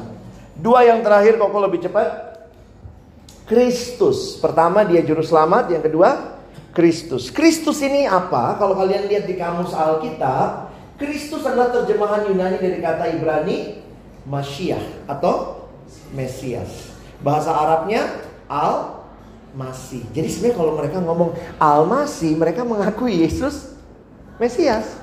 [0.54, 2.10] Dua yang terakhir kok lebih cepat.
[3.44, 4.40] Kristus.
[4.40, 6.40] Pertama dia juru selamat, yang kedua
[6.72, 7.30] Kristus.
[7.30, 8.56] Kristus ini apa?
[8.58, 13.82] Kalau kalian lihat di kamus Alkitab, Kristus adalah terjemahan Yunani dari kata Ibrani
[14.30, 15.66] Masyiah atau
[16.14, 16.94] Mesias.
[17.24, 18.08] Bahasa Arabnya
[18.46, 19.02] Al
[19.54, 20.02] Masih.
[20.18, 23.74] Jadi sebenarnya kalau mereka ngomong Al Masih, mereka mengakui Yesus
[24.42, 24.98] Mesias.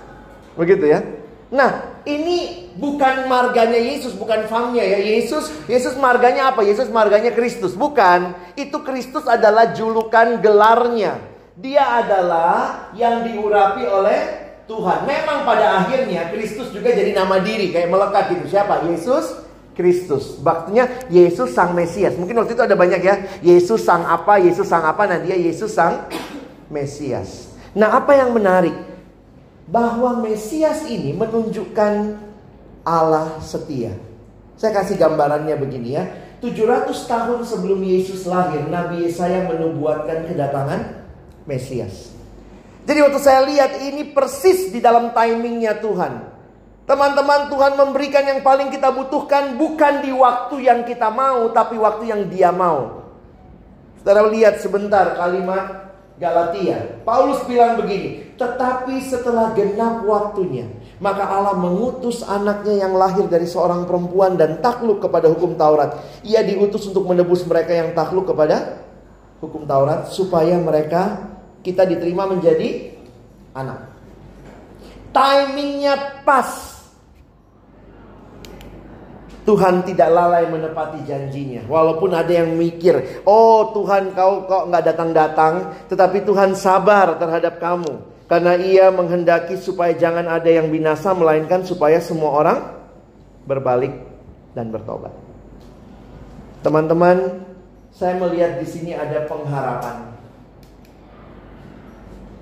[0.59, 1.07] Begitu ya.
[1.51, 4.99] Nah, ini bukan marganya Yesus, bukan famnya ya.
[5.03, 6.63] Yesus, Yesus marganya apa?
[6.63, 8.35] Yesus marganya Kristus, bukan.
[8.55, 11.19] Itu Kristus adalah julukan gelarnya.
[11.59, 14.99] Dia adalah yang diurapi oleh Tuhan.
[15.03, 18.55] Memang pada akhirnya Kristus juga jadi nama diri kayak melekat gitu.
[18.55, 18.87] Siapa?
[18.87, 19.35] Yesus
[19.75, 20.39] Kristus.
[20.39, 22.15] Baktinya Yesus sang Mesias.
[22.15, 23.15] Mungkin waktu itu ada banyak ya.
[23.43, 25.11] Yesus sang apa, Yesus sang apa.
[25.11, 26.07] Nah dia Yesus sang
[26.71, 27.51] Mesias.
[27.75, 28.91] Nah apa yang menarik?
[29.71, 32.19] bahwa Mesias ini menunjukkan
[32.83, 33.95] Allah setia.
[34.59, 36.05] Saya kasih gambarannya begini ya.
[36.43, 41.07] 700 tahun sebelum Yesus lahir, Nabi Yesaya menubuatkan kedatangan
[41.47, 42.20] Mesias.
[42.91, 46.27] Jadi waktu saya lihat ini persis di dalam timingnya Tuhan.
[46.91, 52.11] Teman-teman Tuhan memberikan yang paling kita butuhkan bukan di waktu yang kita mau, tapi waktu
[52.11, 53.07] yang dia mau.
[54.03, 56.99] Saudara lihat sebentar kalimat Galatia.
[57.07, 60.67] Paulus bilang begini, tetapi setelah genap waktunya,
[60.99, 65.95] maka Allah mengutus anaknya yang lahir dari seorang perempuan dan takluk kepada hukum Taurat.
[66.27, 68.83] Ia diutus untuk menebus mereka yang takluk kepada
[69.39, 71.30] hukum Taurat supaya mereka
[71.61, 72.97] kita diterima menjadi
[73.57, 73.91] anak.
[75.11, 76.71] Timingnya pas
[79.51, 81.67] Tuhan tidak lalai menepati janjinya.
[81.67, 85.55] Walaupun ada yang mikir, oh Tuhan kau kok nggak datang-datang,
[85.91, 88.07] tetapi Tuhan sabar terhadap kamu.
[88.31, 92.59] Karena ia menghendaki supaya jangan ada yang binasa, melainkan supaya semua orang
[93.43, 93.91] berbalik
[94.55, 95.11] dan bertobat.
[96.63, 97.43] Teman-teman,
[97.91, 100.10] saya melihat di sini ada pengharapan.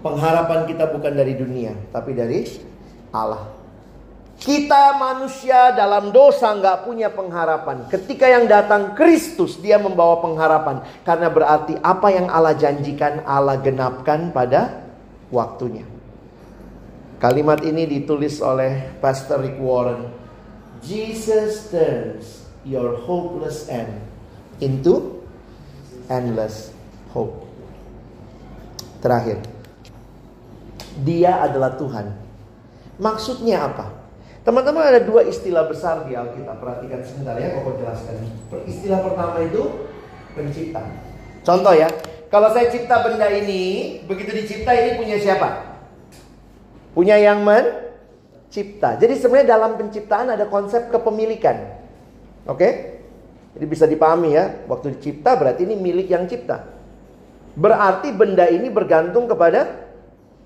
[0.09, 2.49] Pengharapan kita bukan dari dunia, tapi dari
[3.13, 3.59] Allah.
[4.39, 7.91] Kita manusia dalam dosa nggak punya pengharapan.
[7.91, 10.87] Ketika yang datang Kristus, dia membawa pengharapan.
[11.03, 14.87] Karena berarti apa yang Allah janjikan, Allah genapkan pada
[15.35, 15.83] waktunya.
[17.19, 20.07] Kalimat ini ditulis oleh Pastor Rick Warren.
[20.87, 23.91] Jesus turns your hopeless end
[24.63, 25.19] into
[26.07, 26.71] endless
[27.11, 27.43] hope.
[29.03, 29.43] Terakhir,
[31.03, 32.11] Dia adalah Tuhan.
[32.99, 33.95] Maksudnya apa?
[34.43, 36.59] Teman-teman ada dua istilah besar di Alkitab.
[36.59, 38.27] Perhatikan sebentar ya, Koko jelaskan.
[38.67, 39.87] Istilah pertama itu
[40.35, 40.83] pencipta.
[41.47, 41.89] Contoh ya,
[42.29, 45.79] kalau saya cipta benda ini, begitu dicipta ini punya siapa?
[46.93, 48.99] Punya yang mencipta.
[48.99, 51.79] Jadi sebenarnya dalam penciptaan ada konsep kepemilikan.
[52.49, 53.01] Oke?
[53.57, 56.69] Jadi bisa dipahami ya, waktu dicipta berarti ini milik yang cipta.
[57.59, 59.88] Berarti benda ini bergantung kepada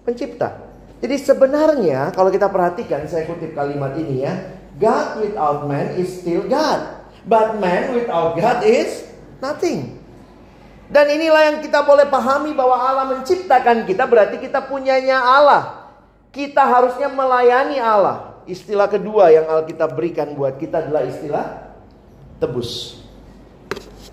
[0.03, 0.73] pencipta.
[1.03, 4.35] Jadi sebenarnya kalau kita perhatikan saya kutip kalimat ini ya,
[4.79, 7.03] God without man is still God.
[7.27, 9.07] But man without God is
[9.43, 9.99] nothing.
[10.93, 15.89] Dan inilah yang kita boleh pahami bahwa Allah menciptakan kita berarti kita punyanya Allah.
[16.31, 18.45] Kita harusnya melayani Allah.
[18.45, 21.73] Istilah kedua yang Alkitab berikan buat kita adalah istilah
[22.43, 23.01] tebus.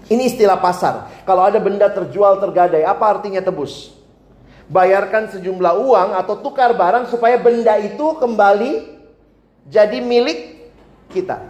[0.09, 1.21] Ini istilah pasar.
[1.27, 3.98] Kalau ada benda terjual tergadai, apa artinya tebus?
[4.69, 8.85] Bayarkan sejumlah uang atau tukar barang supaya benda itu kembali
[9.65, 10.71] jadi milik
[11.09, 11.41] kita.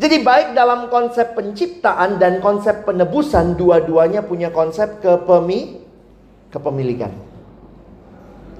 [0.00, 5.84] Jadi baik dalam konsep penciptaan dan konsep penebusan dua-duanya punya konsep kepemi
[6.48, 7.12] kepemilikan.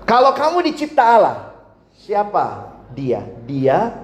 [0.04, 1.37] Kalau kamu dicipta Allah,
[1.96, 3.24] siapa dia?
[3.48, 3.96] Dia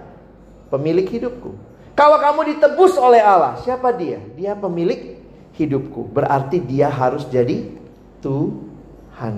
[0.72, 1.52] pemilik hidupku.
[1.92, 4.22] Kalau kamu ditebus oleh Allah, siapa dia?
[4.32, 5.20] Dia pemilik
[5.58, 6.08] hidupku.
[6.08, 7.76] Berarti dia harus jadi
[9.18, 9.34] Tuhan.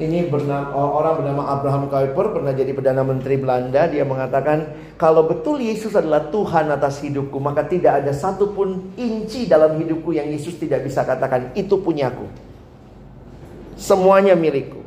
[0.00, 3.84] Ini bernama, orang bernama Abraham Kuyper pernah jadi Perdana Menteri Belanda.
[3.84, 9.76] Dia mengatakan, kalau betul Yesus adalah Tuhan atas hidupku, maka tidak ada satupun inci dalam
[9.76, 12.24] hidupku yang Yesus tidak bisa katakan, itu punyaku.
[13.76, 14.80] Semuanya milikku.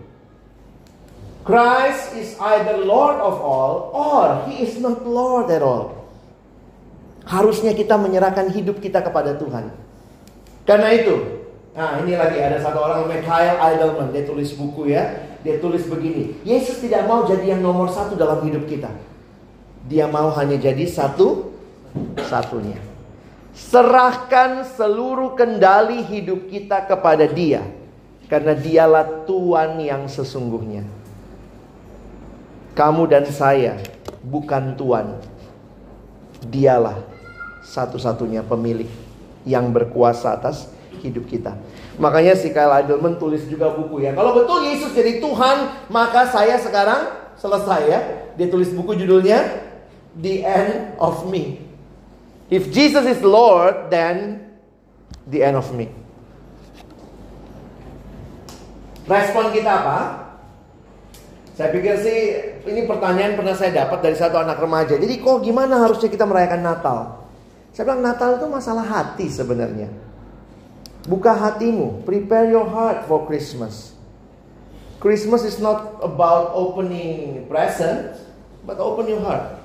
[1.46, 5.94] Christ is either Lord of all or He is not Lord at all.
[7.28, 9.83] Harusnya kita menyerahkan hidup kita kepada Tuhan.
[10.64, 11.34] Karena itu,
[11.74, 13.58] Nah ini lagi ada satu orang namanya Kyle
[14.14, 15.34] Dia tulis buku ya.
[15.44, 18.94] Dia tulis begini Yesus tidak mau jadi yang nomor satu dalam hidup kita.
[19.90, 21.52] Dia mau hanya jadi satu
[22.30, 22.78] Satunya.
[23.54, 27.62] Serahkan seluruh kendali hidup kita kepada dia
[28.26, 30.86] Karena dialah Tuhan yang sesungguhnya.
[32.74, 33.78] Kamu dan saya
[34.26, 35.22] bukan Tuhan.
[36.50, 36.98] Dialah
[37.62, 39.03] satu-satunya pemilik
[39.44, 40.72] yang berkuasa atas
[41.04, 41.56] hidup kita.
[42.00, 44.16] Makanya si Kyle Idleman tulis juga buku ya.
[44.16, 48.00] Kalau betul Yesus jadi Tuhan, maka saya sekarang selesai ya.
[48.40, 49.46] Dia tulis buku judulnya
[50.18, 51.64] The End of Me.
[52.54, 54.46] If Jesus is Lord, then
[55.26, 55.90] the end of me.
[59.10, 60.00] Respon kita apa?
[61.58, 62.20] Saya pikir sih
[62.70, 64.98] ini pertanyaan pernah saya dapat dari satu anak remaja.
[64.98, 67.23] Jadi kok gimana harusnya kita merayakan Natal?
[67.74, 69.90] Saya bilang Natal itu masalah hati sebenarnya.
[71.10, 73.98] Buka hatimu, prepare your heart for Christmas.
[75.02, 78.16] Christmas is not about opening present,
[78.64, 79.60] but open your heart.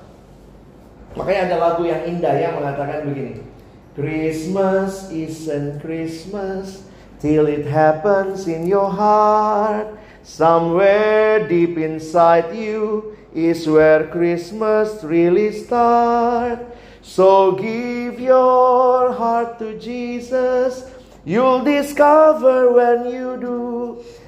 [1.15, 3.45] Makanya ada lagu yang indah yang mengatakan begini.
[3.93, 6.83] Christmas isn't Christmas
[7.21, 9.95] till it happens in your heart.
[10.25, 16.67] Somewhere deep inside you is where Christmas really starts.
[17.09, 20.85] So give your heart to Jesus.
[21.25, 23.59] You'll discover when you do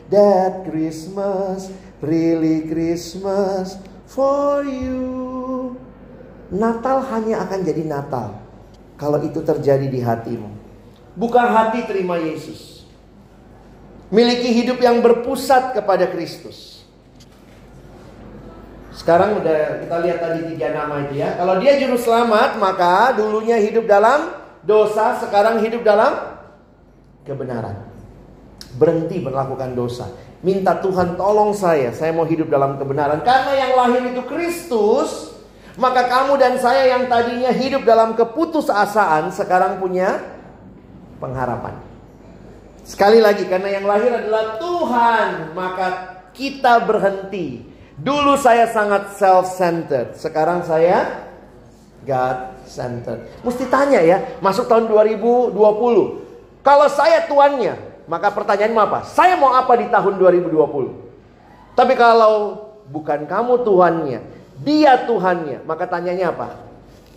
[0.09, 1.69] that Christmas
[2.01, 3.77] really Christmas
[4.09, 5.77] for you.
[6.49, 8.41] Natal hanya akan jadi Natal
[8.97, 10.49] kalau itu terjadi di hatimu.
[11.13, 12.81] Buka hati terima Yesus.
[14.09, 16.70] Miliki hidup yang berpusat kepada Kristus.
[19.01, 21.33] Sekarang udah kita lihat tadi tiga nama itu ya.
[21.33, 24.29] Kalau dia juru selamat, maka dulunya hidup dalam
[24.61, 26.37] dosa, sekarang hidup dalam
[27.25, 27.81] kebenaran.
[28.77, 30.05] Berhenti melakukan dosa.
[30.45, 33.25] Minta Tuhan tolong saya, saya mau hidup dalam kebenaran.
[33.25, 35.33] Karena yang lahir itu Kristus,
[35.81, 40.21] maka kamu dan saya yang tadinya hidup dalam keputusasaan sekarang punya
[41.17, 41.73] pengharapan.
[42.85, 45.87] Sekali lagi karena yang lahir adalah Tuhan, maka
[46.37, 47.70] kita berhenti.
[48.01, 51.29] Dulu saya sangat self-centered, sekarang saya
[52.01, 53.29] God centered.
[53.45, 55.53] Mesti tanya ya, masuk tahun 2020.
[56.65, 57.77] Kalau saya tuannya,
[58.09, 59.05] maka pertanyaan apa?
[59.05, 61.77] Saya mau apa di tahun 2020?
[61.77, 64.19] Tapi kalau bukan kamu tuannya,
[64.65, 65.61] dia Tuhannya.
[65.65, 66.57] Maka tanyanya apa?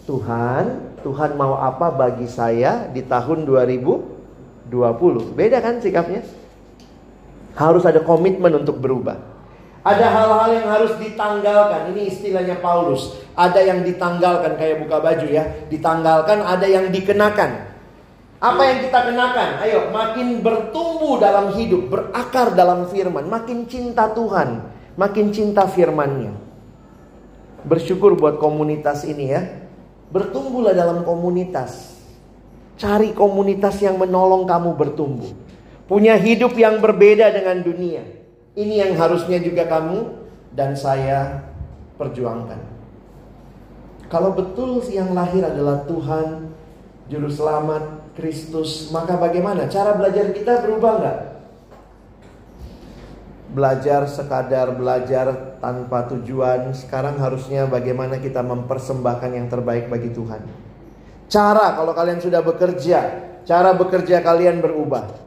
[0.05, 4.69] Tuhan, Tuhan mau apa bagi saya di tahun 2020?
[5.33, 6.21] Beda kan sikapnya?
[7.57, 9.34] Harus ada komitmen untuk berubah.
[9.85, 11.93] Ada hal-hal yang harus ditanggalkan.
[11.93, 13.21] Ini istilahnya Paulus.
[13.37, 15.45] Ada yang ditanggalkan kayak buka baju ya.
[15.69, 17.77] Ditanggalkan, ada yang dikenakan.
[18.41, 19.49] Apa yang kita kenakan?
[19.61, 26.33] Ayo, makin bertumbuh dalam hidup, berakar dalam firman, makin cinta Tuhan, makin cinta firmannya.
[27.65, 29.69] Bersyukur buat komunitas ini ya.
[30.09, 32.01] Bertumbuhlah dalam komunitas.
[32.81, 35.29] Cari komunitas yang menolong kamu bertumbuh.
[35.85, 38.24] Punya hidup yang berbeda dengan dunia.
[38.55, 40.15] Ini yang harusnya juga kamu
[40.55, 41.43] dan saya
[41.99, 42.59] perjuangkan.
[44.07, 46.55] Kalau betul yang lahir adalah Tuhan,
[47.11, 49.67] Juru Selamat, Kristus, maka bagaimana?
[49.67, 51.19] Cara belajar kita berubah nggak?
[53.55, 56.75] belajar sekadar belajar tanpa tujuan.
[56.75, 60.43] Sekarang harusnya bagaimana kita mempersembahkan yang terbaik bagi Tuhan.
[61.31, 63.01] Cara kalau kalian sudah bekerja,
[63.47, 65.23] cara bekerja kalian berubah.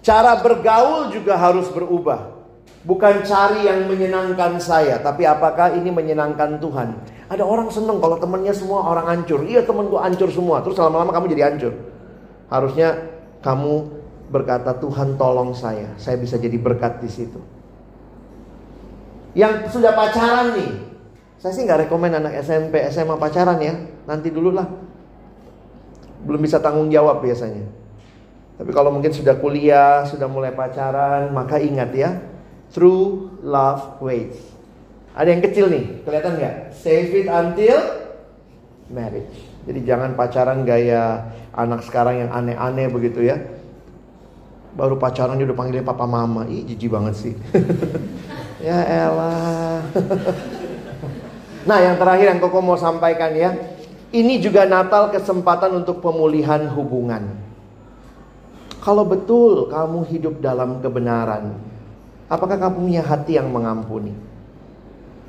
[0.00, 2.37] Cara bergaul juga harus berubah.
[2.86, 6.94] Bukan cari yang menyenangkan saya, tapi apakah ini menyenangkan Tuhan?
[7.26, 9.44] Ada orang seneng kalau temennya semua orang hancur.
[9.44, 10.62] Iya temen gue hancur semua.
[10.62, 11.74] Terus lama-lama kamu jadi hancur.
[12.48, 12.96] Harusnya
[13.44, 13.92] kamu
[14.30, 15.92] berkata Tuhan tolong saya.
[16.00, 17.40] Saya bisa jadi berkat di situ
[19.38, 20.70] yang sudah pacaran nih.
[21.38, 23.74] Saya sih nggak rekomend anak SMP, SMA pacaran ya.
[24.10, 24.66] Nanti dulu lah.
[26.26, 27.62] Belum bisa tanggung jawab biasanya.
[28.58, 32.10] Tapi kalau mungkin sudah kuliah, sudah mulai pacaran, maka ingat ya.
[32.72, 34.38] True love waits.
[35.18, 36.54] Ada yang kecil nih, kelihatan nggak?
[36.78, 37.78] Save it until
[38.92, 39.34] marriage.
[39.68, 43.36] Jadi jangan pacaran gaya anak sekarang yang aneh-aneh begitu ya.
[44.78, 46.46] Baru pacaran dia udah panggilnya papa mama.
[46.46, 47.34] Ih, jijik banget sih.
[48.58, 49.86] Ya elah.
[51.68, 53.54] nah yang terakhir yang Koko mau sampaikan ya.
[54.10, 57.38] Ini juga Natal kesempatan untuk pemulihan hubungan.
[58.82, 61.54] Kalau betul kamu hidup dalam kebenaran,
[62.28, 64.14] apakah kamu punya hati yang mengampuni?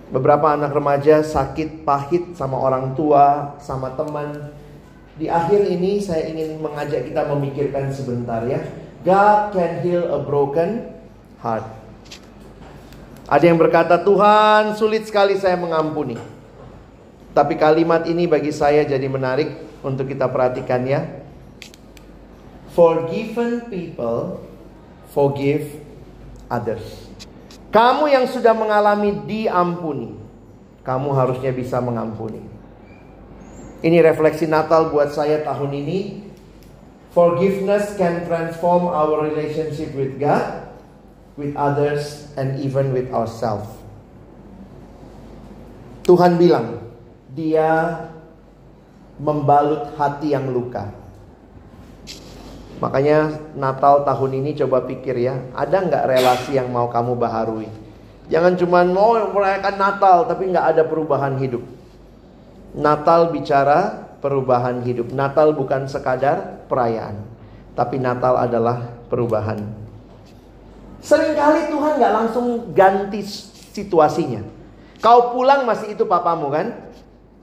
[0.10, 4.52] Beberapa anak remaja sakit pahit sama orang tua, sama teman.
[5.20, 8.62] Di akhir ini saya ingin mengajak kita memikirkan sebentar ya.
[9.08, 10.92] God can heal a broken
[11.40, 11.64] heart.
[13.30, 16.18] Ada yang berkata, Tuhan sulit sekali saya mengampuni.
[17.32, 19.54] Tapi kalimat ini bagi saya jadi menarik
[19.86, 21.06] untuk kita perhatikan ya.
[22.74, 24.50] Forgiven people
[25.10, 25.82] forgive
[26.50, 26.84] others.
[27.70, 30.18] Kamu yang sudah mengalami diampuni,
[30.82, 32.42] kamu harusnya bisa mengampuni.
[33.80, 36.00] Ini refleksi Natal buat saya tahun ini.
[37.10, 40.70] Forgiveness can transform our relationship with God,
[41.40, 43.70] with others, and even with ourselves.
[46.06, 46.82] Tuhan bilang,
[47.34, 48.04] Dia
[49.22, 50.99] membalut hati yang luka.
[52.80, 57.68] Makanya Natal tahun ini coba pikir ya, ada nggak relasi yang mau kamu baharui?
[58.32, 61.60] Jangan cuma mau merayakan Natal tapi nggak ada perubahan hidup.
[62.72, 65.12] Natal bicara perubahan hidup.
[65.12, 67.20] Natal bukan sekadar perayaan,
[67.76, 69.60] tapi Natal adalah perubahan.
[71.04, 73.24] Seringkali Tuhan nggak langsung ganti
[73.76, 74.40] situasinya.
[75.00, 76.89] Kau pulang masih itu papamu kan?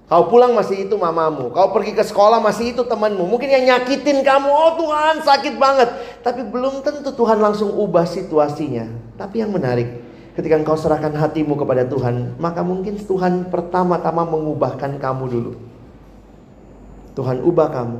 [0.06, 1.50] Kau pulang masih itu mamamu.
[1.50, 3.26] Kau pergi ke sekolah masih itu temanmu.
[3.26, 5.90] Mungkin yang nyakitin kamu, oh Tuhan sakit banget.
[6.22, 8.86] Tapi belum tentu Tuhan langsung ubah situasinya.
[9.18, 9.98] Tapi yang menarik,
[10.38, 15.52] ketika engkau serahkan hatimu kepada Tuhan, maka mungkin Tuhan pertama-tama mengubahkan kamu dulu.
[17.18, 17.98] Tuhan ubah kamu.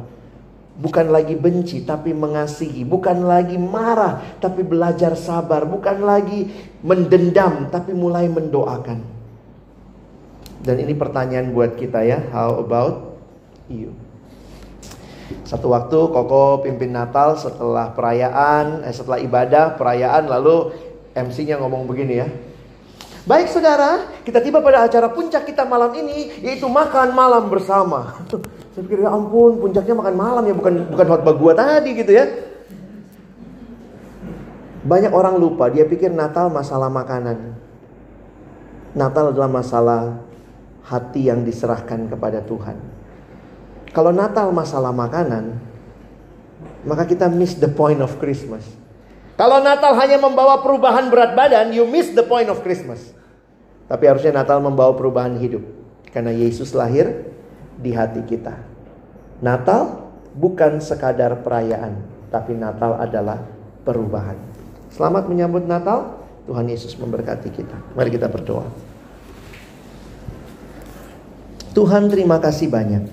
[0.76, 6.52] Bukan lagi benci tapi mengasihi, bukan lagi marah tapi belajar sabar, bukan lagi
[6.84, 9.15] mendendam tapi mulai mendoakan.
[10.66, 13.14] Dan ini pertanyaan buat kita ya, how about
[13.70, 13.94] you?
[15.46, 20.74] Satu waktu Koko pimpin Natal setelah perayaan, eh, setelah ibadah, perayaan lalu
[21.14, 22.26] MC-nya ngomong begini ya.
[23.26, 28.18] Baik saudara, kita tiba pada acara puncak kita malam ini yaitu makan malam bersama.
[28.74, 32.26] Saya pikir ya ampun, puncaknya makan malam ya bukan bukan khotbah gua tadi gitu ya.
[34.82, 37.54] Banyak orang lupa, dia pikir Natal masalah makanan.
[38.94, 40.25] Natal adalah masalah
[40.86, 42.78] hati yang diserahkan kepada Tuhan.
[43.90, 45.58] Kalau Natal masalah makanan,
[46.86, 48.62] maka kita miss the point of Christmas.
[49.34, 53.12] Kalau Natal hanya membawa perubahan berat badan, you miss the point of Christmas.
[53.90, 55.62] Tapi harusnya Natal membawa perubahan hidup.
[56.14, 57.28] Karena Yesus lahir
[57.76, 58.56] di hati kita.
[59.44, 62.00] Natal bukan sekadar perayaan,
[62.32, 63.44] tapi Natal adalah
[63.84, 64.38] perubahan.
[64.88, 66.24] Selamat menyambut Natal.
[66.46, 67.74] Tuhan Yesus memberkati kita.
[67.98, 68.64] Mari kita berdoa.
[71.76, 73.04] Tuhan terima kasih banyak.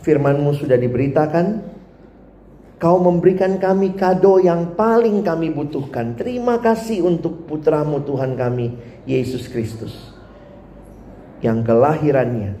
[0.00, 1.68] Firmanmu sudah diberitakan.
[2.80, 6.16] Kau memberikan kami kado yang paling kami butuhkan.
[6.16, 8.72] Terima kasih untuk putramu Tuhan kami,
[9.04, 9.92] Yesus Kristus.
[11.44, 12.56] Yang kelahirannya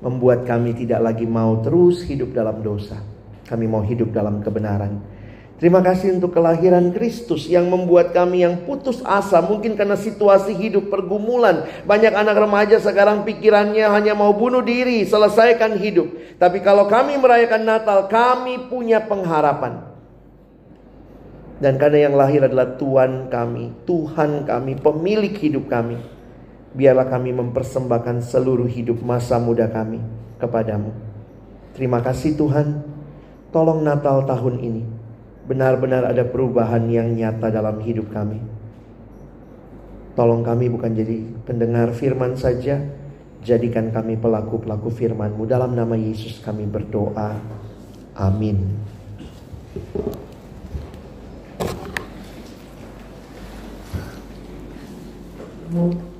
[0.00, 3.04] membuat kami tidak lagi mau terus hidup dalam dosa.
[3.44, 4.96] Kami mau hidup dalam kebenaran.
[5.54, 10.90] Terima kasih untuk kelahiran Kristus yang membuat kami yang putus asa mungkin karena situasi hidup
[10.90, 11.62] pergumulan.
[11.86, 16.10] Banyak anak remaja sekarang pikirannya hanya mau bunuh diri, selesaikan hidup.
[16.42, 19.94] Tapi kalau kami merayakan Natal, kami punya pengharapan.
[21.62, 26.02] Dan karena yang lahir adalah Tuhan kami, Tuhan kami, pemilik hidup kami.
[26.74, 30.02] Biarlah kami mempersembahkan seluruh hidup masa muda kami
[30.42, 30.90] kepadamu.
[31.78, 32.82] Terima kasih Tuhan.
[33.54, 34.93] Tolong Natal tahun ini
[35.44, 38.40] benar-benar ada perubahan yang nyata dalam hidup kami.
[40.14, 42.78] Tolong kami bukan jadi pendengar firman saja,
[43.42, 45.42] jadikan kami pelaku-pelaku firman-Mu.
[45.44, 47.36] Dalam nama Yesus kami berdoa.
[48.14, 48.62] Amin.
[55.74, 56.13] Mm-hmm.